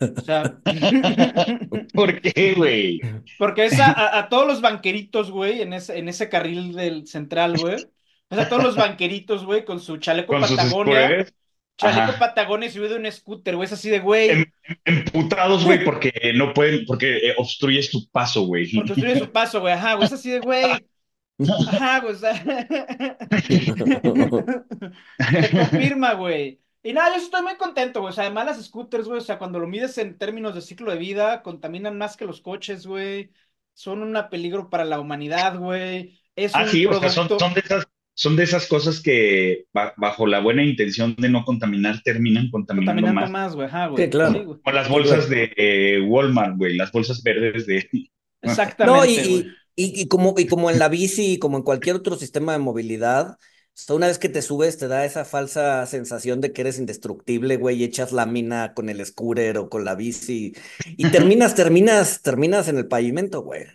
[0.00, 0.58] O sea,
[1.94, 3.00] ¿Por qué, güey?
[3.38, 7.06] porque es a, a- a todos los banqueritos, güey, en ese, en ese carril del
[7.06, 7.76] central, güey.
[8.28, 11.26] O sea, todos los banqueritos, güey, con su chaleco Con Patagonia.
[11.78, 12.18] Chaleco Ajá.
[12.18, 13.66] Patagonia y subido de un scooter, güey.
[13.66, 14.30] Es así de, güey.
[14.30, 14.44] Em-
[14.84, 18.70] emputados, güey, porque no pueden, porque eh, obstruyes tu paso, güey.
[18.74, 19.74] Porque obstruye su paso, güey.
[19.74, 20.06] Ajá, güey.
[20.06, 20.64] Es así de, güey.
[21.68, 22.14] Ajá, güey.
[22.14, 22.34] O sea...
[25.40, 26.60] Te confirma, güey.
[26.82, 28.10] Y nada, yo estoy muy contento, güey.
[28.10, 30.90] O sea, además las scooters, güey, o sea, cuando lo mides en términos de ciclo
[30.92, 33.32] de vida, contaminan más que los coches, güey.
[33.74, 36.18] Son un peligro para la humanidad, güey.
[36.36, 37.84] Es Ah, un sí, o sea, son, producto son de esas,
[38.14, 43.02] son de esas cosas que ba- bajo la buena intención de no contaminar terminan contaminando
[43.02, 43.30] contaminando más.
[43.30, 43.66] más, güey.
[43.66, 44.04] Ajá, güey.
[44.04, 44.32] Sí, claro.
[44.32, 44.60] Sí, güey.
[44.62, 47.88] Como las bolsas de eh, Walmart, güey, las bolsas verdes de...
[47.92, 48.00] No,
[48.52, 49.56] Exactamente, y, güey.
[49.76, 52.58] Y, y como, y como en la bici y como en cualquier otro sistema de
[52.58, 53.36] movilidad,
[53.90, 57.76] una vez que te subes te da esa falsa sensación de que eres indestructible, güey,
[57.76, 60.54] y echas lámina con el scooter o con la bici
[60.96, 63.66] y terminas, terminas, terminas en el pavimento, güey.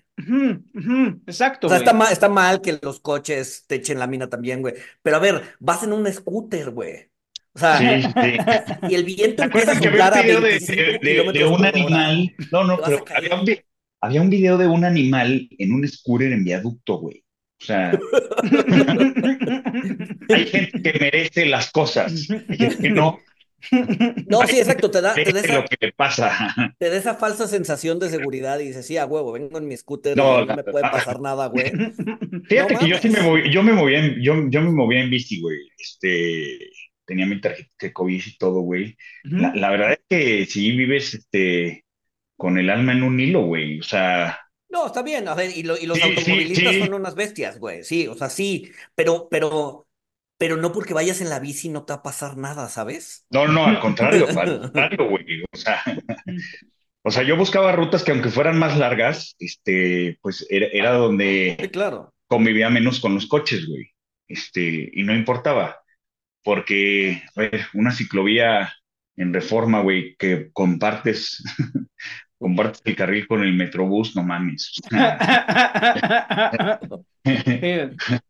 [1.27, 1.85] Exacto, O sea, güey.
[1.87, 4.73] está mal, está mal que los coches te echen lámina también, güey.
[5.01, 7.09] Pero a ver, vas en un scooter, güey.
[7.53, 8.37] O sea, Sí, sí.
[8.89, 11.51] y el viento ¿Te empieza a soplar a video de, 25 de- de- de kilómetros
[11.59, 12.35] un animal?
[12.51, 13.45] No, no, pero había un,
[14.01, 17.23] había un video de un animal en un scooter en viaducto, güey.
[17.61, 17.91] O sea,
[20.29, 23.19] hay gente que merece las cosas, hay gente que no
[24.27, 26.75] No, sí, exacto, te da, te da esa, lo que le pasa.
[26.79, 29.77] te da esa falsa sensación de seguridad y dices, sí, a huevo, vengo en mi
[29.77, 31.71] scooter, No, no me puede pasar nada, güey.
[32.49, 35.01] Fíjate No que yo sí me moví, yo me movía en, yo, yo me movía
[35.01, 35.57] en bici, güey.
[35.77, 36.69] Este,
[37.05, 38.97] tenía mi tarjeta de COVID y todo, güey.
[39.23, 41.85] La, verdad es que sí vives, este,
[42.41, 43.79] con el alma en un hilo, güey.
[43.79, 44.39] O sea,
[44.69, 46.79] No, está bien, a ver, y, lo- y los Sí, automovilistas sí.
[46.79, 49.87] son unas bestias, güey, sí, o sea, sí, pero, pero,
[50.37, 53.25] pero no porque vayas en la bici no te va a pasar nada, ¿sabes?
[53.29, 55.43] no, no, al contrario, al contrario, güey.
[55.51, 55.81] O sea,
[57.03, 61.71] o sea, yo buscaba rutas que aunque fueran más largas, este, pues era, era donde
[61.71, 62.13] claro.
[62.27, 63.91] convivía menos con los coches, güey.
[64.27, 65.79] Este, y no importaba,
[66.43, 68.73] porque, a ver, una ciclovía
[69.17, 71.43] en Reforma, güey, que compartes,
[72.41, 74.81] compartes el carril con el Metrobús, no mames.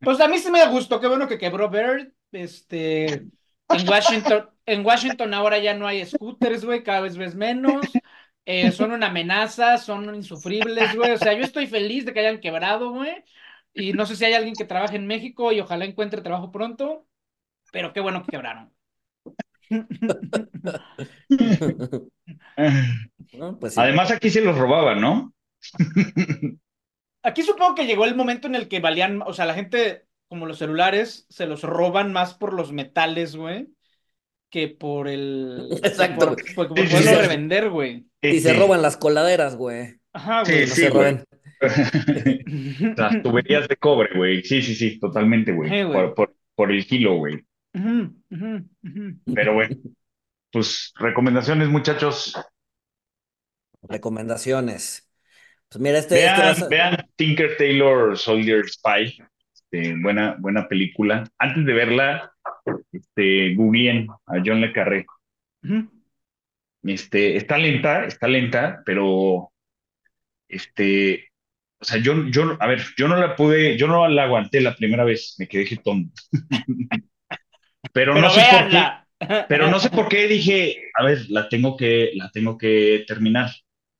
[0.00, 2.12] Pues a mí sí me da gusto, qué bueno que quebró Bird.
[2.30, 7.86] Este, en Washington, en Washington ahora ya no hay scooters, güey, cada vez ves menos.
[8.44, 11.12] Eh, son una amenaza, son insufribles, güey.
[11.12, 13.24] O sea, yo estoy feliz de que hayan quebrado, güey.
[13.72, 17.06] Y no sé si hay alguien que trabaje en México y ojalá encuentre trabajo pronto,
[17.72, 18.72] pero qué bueno que quebraron.
[23.32, 23.80] No, pues sí.
[23.80, 25.34] Además, aquí se los robaban, ¿no?
[27.22, 30.46] Aquí supongo que llegó el momento en el que valían, o sea, la gente, como
[30.46, 33.68] los celulares, se los roban más por los metales, güey,
[34.50, 35.80] que por el...
[35.82, 36.46] Exacto, Por, güey.
[36.54, 37.16] por, por Sí, sí, poderlo sí.
[37.16, 38.06] revender, güey.
[38.22, 40.00] Y se roban las coladeras, güey.
[40.12, 40.66] Ajá, Sí, güey.
[40.66, 40.90] No sí, se güey.
[40.90, 41.24] roben.
[42.96, 44.42] Las tuberías de cobre, güey.
[44.42, 45.70] Sí, sí, sí, totalmente, güey.
[45.70, 45.90] Sí, güey.
[45.90, 47.44] Por, por, por el kilo, güey.
[47.74, 48.54] Ujú, ujú.
[49.34, 49.76] Pero bueno,
[50.52, 52.34] pues recomendaciones, muchachos.
[53.82, 55.08] Recomendaciones.
[55.68, 59.18] Pues mira, este, este a Vean, vean Tinker Tailor Soldier Spy.
[59.54, 61.24] Este, buena, buena película.
[61.38, 62.32] Antes de verla,
[62.92, 65.06] este, googleen a John Le Carré.
[66.84, 69.52] Este, está lenta, está lenta, pero
[70.48, 71.28] este,
[71.80, 74.76] o sea, yo, yo, a ver, yo no la pude, yo no la aguanté la
[74.76, 76.12] primera vez, me quedé jetón.
[77.92, 79.08] Pero Pero no sé por qué, véanla.
[79.48, 83.50] Pero no sé por qué dije, a ver, la tengo que, la tengo que terminar.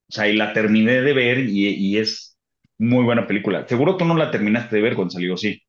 [0.08, 2.38] O sea, y la terminé de ver y, y es
[2.78, 3.66] muy buena película.
[3.68, 5.60] Seguro tú no la terminaste de ver cuando salió, sí.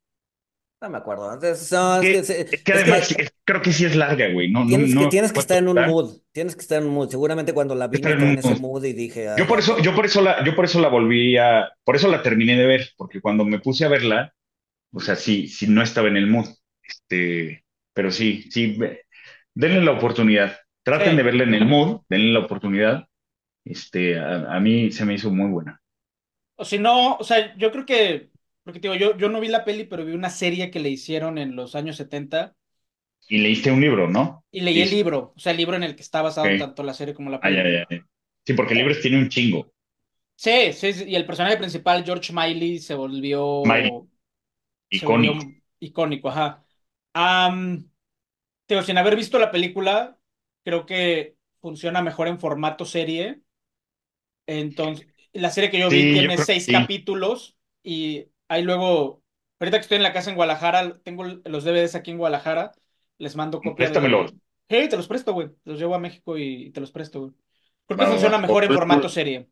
[0.80, 1.32] No me acuerdo.
[1.32, 4.28] Entonces, no, es Que, que, es que es además que creo que sí es larga,
[4.32, 4.50] güey.
[4.50, 6.18] No, no, tienes que, no tienes que puedo estar en un mood.
[6.32, 7.08] Tienes que estar en un mood.
[7.10, 8.56] Seguramente cuando la vi no estar en estaba un en ese mood.
[8.56, 10.88] mood y dije, Yo "Ay, por eso, yo por eso la, yo por eso la
[10.88, 14.34] volví a, por eso la terminé de ver, porque cuando me puse a verla,
[14.92, 16.48] o sea, sí, sí no estaba en el mood.
[16.82, 17.63] Este,
[17.94, 18.78] pero sí, sí,
[19.54, 20.56] denle la oportunidad.
[20.84, 21.18] Traten Sí.
[21.18, 23.06] de verla en el mood, denle la oportunidad.
[23.64, 25.80] Este, a, a mí se me hizo muy buena.
[26.56, 28.30] O si no, o sea, yo creo que,
[28.62, 31.38] porque digo, yo, yo no vi la peli, pero vi una serie que le hicieron
[31.38, 32.56] en los años 70
[33.28, 34.44] Y leíste un libro, ¿no?
[34.50, 36.94] y leí el libro, o sea, el libro en el que está basado tanto la
[36.94, 37.58] serie como la Ay, peli.
[37.58, 38.00] ay, ay.
[38.46, 39.72] Sí, porque libros tiene un chingo.
[40.36, 43.90] Sí, sí, sí, y el personaje principal, George Miley, se volvió, Miley,
[44.92, 45.46] se volvió icónico.
[45.80, 46.63] icónico, ajá.
[48.68, 50.18] Digo, sin haber visto la película,
[50.64, 53.42] creo que funciona mejor en formato serie.
[54.46, 56.72] Entonces, la serie que yo vi yo tiene creo seis sí.
[56.72, 59.22] capítulos y ahí luego,
[59.60, 62.72] ahorita que estoy en la casa en Guadalajara, tengo los DVDs aquí en Guadalajara,
[63.18, 64.26] les mando copia Préstamelo.
[64.26, 64.32] de...
[64.68, 65.50] Hey, te los presto, güey.
[65.64, 67.32] Los llevo a México y te los presto, güey.
[67.86, 69.48] Creo que funciona mejor en Los- formato serie.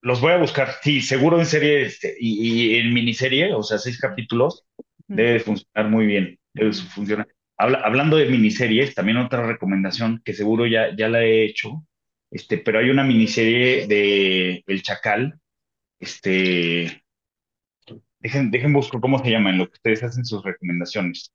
[0.00, 0.68] Los voy a buscar.
[0.82, 4.64] Sí, seguro en serie este, y, y en miniserie, o sea, seis capítulos,
[5.06, 6.38] debe de funcionar muy bien.
[7.56, 11.86] Habla- hablando de miniseries, también otra recomendación que seguro ya, ya la he hecho,
[12.30, 15.38] este, pero hay una miniserie de El Chacal.
[16.00, 17.02] Este,
[18.20, 21.30] dejen, dejen buscar cómo se llama en lo que ustedes hacen sus recomendaciones.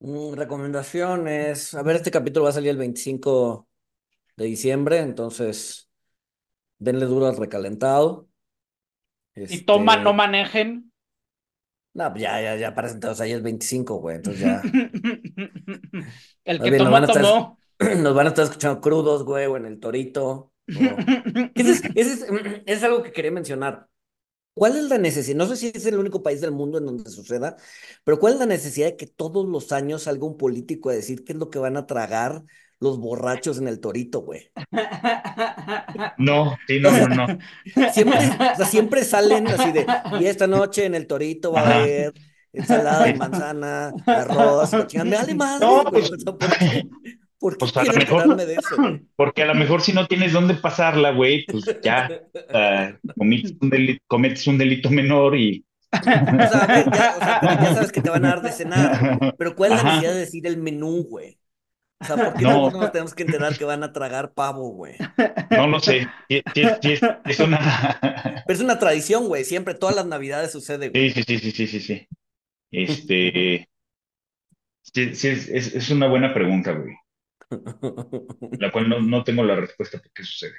[0.00, 1.74] mm, recomendaciones.
[1.74, 3.68] A ver, este capítulo va a salir el 25
[4.36, 5.90] de diciembre, entonces
[6.78, 8.28] denle duro al recalentado.
[9.48, 10.92] Y toma, Este, no manejen.
[11.96, 14.62] No, pues ya, ya, ya para entonces ahí es 25, güey, entonces ya.
[16.44, 17.58] El que bien, nos tomó, van a estar, tomó.
[18.02, 20.52] nos van a estar escuchando crudos, güey, o en el torito.
[20.74, 21.06] o-
[21.54, 22.26] Ese es, ese es,
[22.66, 23.88] es algo que quería mencionar.
[24.54, 25.36] ¿Cuál es la necesidad?
[25.36, 27.56] No sé si es el único país del mundo en donde suceda,
[28.04, 31.24] pero ¿cuál es la necesidad de que todos los años salga un político a decir
[31.24, 32.42] qué es lo que van a tragar
[32.80, 34.50] los borrachos en el torito, güey?
[36.18, 37.38] No, sí, no, no, no.
[37.92, 39.86] Siempre, o sea, siempre salen así de,
[40.20, 42.12] y esta noche en el torito va a haber
[42.52, 44.72] ensalada de manzana, arroz.
[44.94, 45.92] Me vale madre, No, güey.
[45.92, 46.84] pues- O sea, ¿por qué?
[47.38, 49.02] ¿Por qué Pues a lo mejor- enterarme de eso, güey?
[49.14, 52.08] Porque a lo mejor si no tienes dónde pasarla, güey, pues ya
[53.16, 55.64] cometes un delito, cometes un delito menor y...
[55.92, 58.52] O sea, ver, ya, o sea, pero ya sabes que te van a dar de
[58.52, 59.88] cenar, pero ¿cuál es la Ajá.
[59.96, 61.38] necesidad de decir el menú, güey?
[61.98, 62.70] O sea, ¿por qué No.
[62.70, 64.94] nos tenemos que enterar que van a tragar pavo, güey?
[65.50, 66.06] No lo sé.
[66.28, 67.98] Sí, sí, sí, es, una...
[68.46, 69.44] Pero es una tradición, güey.
[69.44, 71.10] Siempre, todas las navidades sucede, güey.
[71.10, 72.08] Sí, sí, sí, sí, sí, sí, sí.
[72.70, 73.68] Este...
[74.82, 76.94] Sí, sí, es, es, es una buena pregunta, güey.
[78.60, 80.54] La cual no, no tengo la respuesta por qué sucede.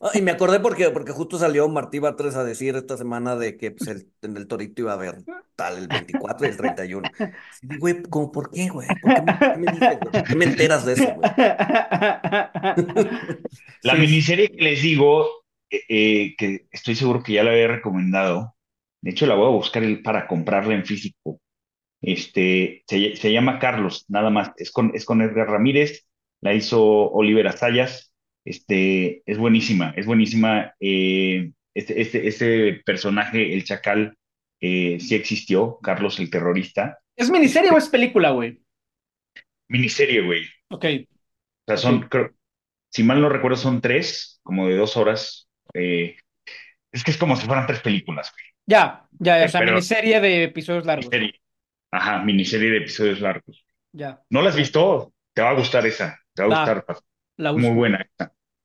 [0.00, 3.56] Ah, Y me acordé porque, porque justo salió Martí Batres a decir esta semana de
[3.56, 5.24] que pues, el, en el Torito iba a haber
[5.54, 7.08] tal el 24 y el 31.
[7.50, 8.88] Sí, güey, ¿cómo, ¿por qué, güey?
[9.00, 10.14] ¿Por qué me, por qué me dices, güey?
[10.14, 11.30] ¿Por qué me enteras de eso, güey?
[13.82, 13.96] La Sí.
[13.96, 15.26] miniserie que les digo,
[15.70, 18.54] eh, eh, que estoy seguro que ya la había recomendado,
[19.02, 21.40] de hecho la voy a buscar el- para comprarla en físico.
[22.02, 24.50] Este, se, se llama Carlos, nada más.
[24.58, 26.06] Es con, es con Edgar Ramírez,
[26.42, 26.82] la hizo
[27.12, 28.12] Oliver Azayas.
[28.46, 30.72] Este, es buenísima, es buenísima.
[30.78, 34.16] Eh, este, este, este personaje, el Chacal,
[34.60, 36.98] eh, sí existió, Carlos el terrorista.
[37.16, 38.60] ¿Es miniserie o es película, güey?
[39.68, 40.44] Miniserie, güey.
[40.70, 40.84] Ok.
[40.84, 42.32] O sea, son, creo-
[42.92, 45.48] si mal no recuerdo, son tres, como de dos horas.
[45.74, 46.16] Eh,
[46.92, 48.44] es que es como si fueran tres películas, güey.
[48.64, 51.06] Ya, ya, o sea, Pero- miniserie de episodios largos.
[51.06, 51.40] Miniserie.
[51.90, 53.66] Ajá, miniserie de episodios largos.
[53.92, 55.12] Ya, ¿No la has visto?
[55.34, 56.20] Te va a gustar esa.
[56.32, 56.96] Te va a gustar.
[57.38, 58.05] La Muy buena.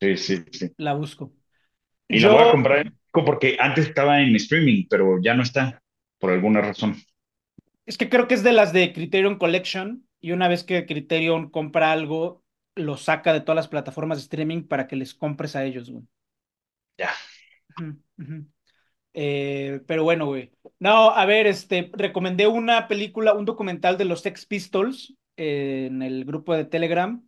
[0.02, 0.72] Sí, sí, sí.
[0.78, 1.32] La busco.
[2.08, 5.44] Y la voy a comprar en México porque antes estaba en streaming, pero ya no
[5.44, 5.82] está,
[6.20, 6.96] por alguna razón.
[7.86, 11.50] Es que creo que es de las de Criterion Collection y una vez que Criterion
[11.50, 12.44] compra algo,
[12.76, 16.04] lo saca de todas las plataformas de streaming para que les compres a ellos, güey.
[16.98, 17.12] Ya.
[19.14, 20.52] Eh, pero bueno, güey.
[20.80, 26.02] No, a ver, este, recomendé una película, un documental de los Sex Pistols eh, en
[26.02, 27.22] el grupo de Telegram.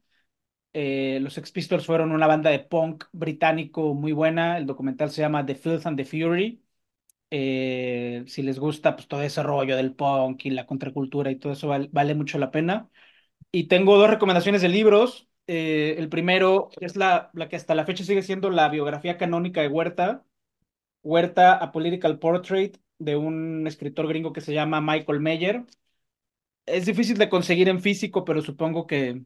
[0.73, 4.57] Eh, los Sex Pistols fueron una banda de punk británico muy buena.
[4.57, 6.63] El documental se llama The Filth and the Fury.
[7.31, 11.53] Eh, si les gusta, pues todo ese rollo del punk y la contracultura y todo
[11.53, 12.89] eso val- vale mucho la pena.
[13.51, 15.27] Y tengo dos recomendaciones de libros.
[15.47, 19.61] Eh, el primero es la, la que hasta la fecha sigue siendo la biografía canónica
[19.61, 20.25] de Huerta.
[21.03, 25.65] Huerta, A Political Portrait, de un escritor gringo que se llama Michael Meyer.
[26.65, 29.23] Es difícil de conseguir en físico, pero supongo que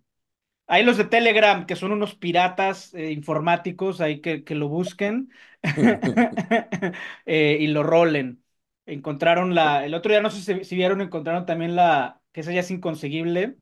[0.68, 5.32] hay los de Telegram, que son unos piratas eh, informáticos, ahí que, que lo busquen
[7.26, 8.44] eh, y lo rolen.
[8.86, 12.60] Encontraron la, el otro día no sé si, vieron, encontraron también la, que esa ya
[12.60, 13.56] es inconseguible,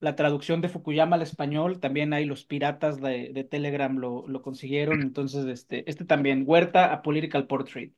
[0.00, 5.02] la traducción de Fukuyama al español, también ahí los piratas de, Telegram lo, lo consiguieron,
[5.02, 7.92] entonces este, este también, Huerta a Political Portrait.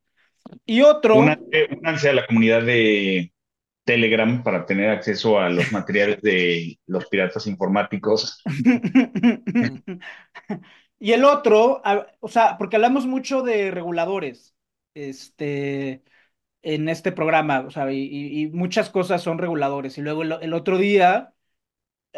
[0.64, 3.32] Y otro, Únanse, únanse a la comunidad de
[3.86, 8.42] Telegram para tener acceso a los materiales de los piratas informáticos.
[10.98, 11.82] Y el otro,
[12.20, 14.54] o sea, porque hablamos mucho de reguladores,
[14.94, 16.02] este,
[16.62, 19.98] en este programa, o sea, y, muchas cosas son reguladores.
[19.98, 21.34] Y luego el, otro día,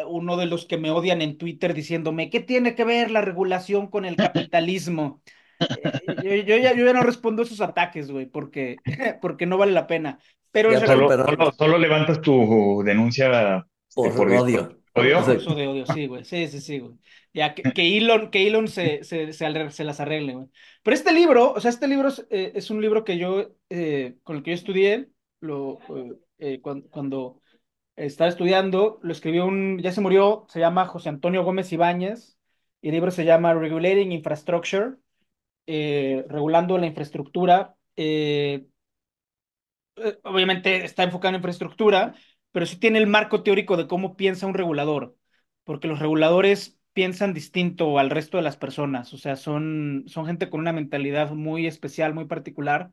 [0.06, 3.88] uno de los que me odian en Twitter diciéndome, ¿qué tiene que ver la regulación
[3.88, 5.22] con el capitalismo?
[5.60, 8.76] Eh, yo, yo ya, yo ya no respondo a esos ataques, güey, porque,
[9.20, 10.20] porque no vale la pena.
[10.52, 14.78] Pero Ya, Solo, regu- solo, solo levantas tu denuncia este, Por odio.
[14.94, 15.22] odio.
[15.54, 16.24] De odio, sí, güey.
[16.24, 16.94] Sí, sí, sí, güey.
[17.32, 20.46] Ya que, que Elon, que Elon se, se, se, las arregle, güey.
[20.82, 24.16] Pero este libro, o sea, este libro es, eh, es un libro que yo, eh,
[24.24, 25.08] con el que yo estudié,
[25.40, 27.40] lo, eh, eh, cuan- cuando,
[27.96, 32.38] estaba estudiando, lo escribió un, ya se murió, se llama José Antonio Gómez Ibáñez,
[32.80, 34.96] y el libro se llama Regulating Infrastructure,
[35.66, 37.74] eh, regulando la infraestructura.
[37.96, 38.64] eh,
[40.04, 42.14] eh, obviamente está enfocado en infraestructura,
[42.52, 45.16] pero sí tiene el marco teórico de cómo piensa un regulador,
[45.64, 50.50] porque los reguladores piensan distinto al resto de las personas, o sea, son, son gente
[50.50, 52.90] con una mentalidad muy especial, muy particular,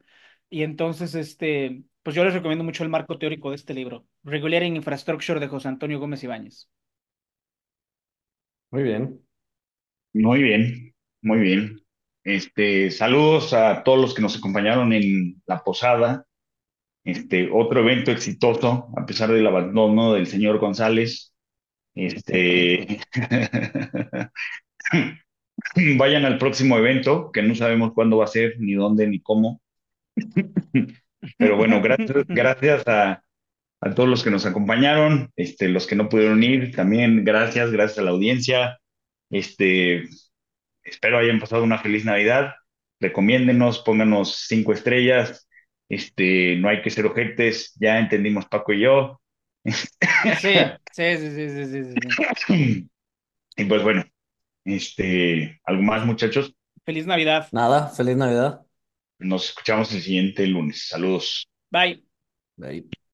[0.49, 4.76] y entonces, este, pues yo les recomiendo mucho el marco teórico de este libro, Regulating
[4.76, 6.70] Infrastructure de José Antonio Gómez Ibáñez.
[8.72, 9.22] Muy bien.
[10.14, 11.82] Muy bien, muy bien.
[12.24, 16.26] Este, saludos a todos los que nos acompañaron en la posada.
[17.06, 21.34] Este, otro evento exitoso, a pesar del abandono del señor González.
[21.93, 22.99] Este,
[25.97, 29.62] vayan al próximo evento, que no sabemos cuándo va a ser, ni dónde, ni cómo.
[31.38, 33.24] Pero bueno, gracias, gracias a,
[33.82, 37.99] a todos los que nos acompañaron, este, los que no pudieron ir, también gracias, gracias
[37.99, 38.80] a la audiencia.
[39.30, 40.06] Este,
[40.84, 42.56] espero hayan pasado una feliz Navidad.
[42.99, 45.44] Recomiéndenos, pónganos cinco estrellas.
[45.89, 49.21] Este, no hay que ser ojetes, ya entendimos Paco y yo.
[50.39, 50.53] Sí,
[50.91, 51.93] sí, sí, sí, sí, sí,
[52.47, 52.89] sí.
[53.57, 54.03] Y pues bueno,
[54.65, 56.53] este, ¿algo más, muchachos?
[56.83, 57.47] Feliz Navidad.
[57.51, 58.61] Nada, feliz Navidad.
[59.19, 60.88] Nos escuchamos el siguiente lunes.
[60.89, 61.47] Saludos.
[61.71, 62.03] Bye.
[62.61, 62.86] Ahí.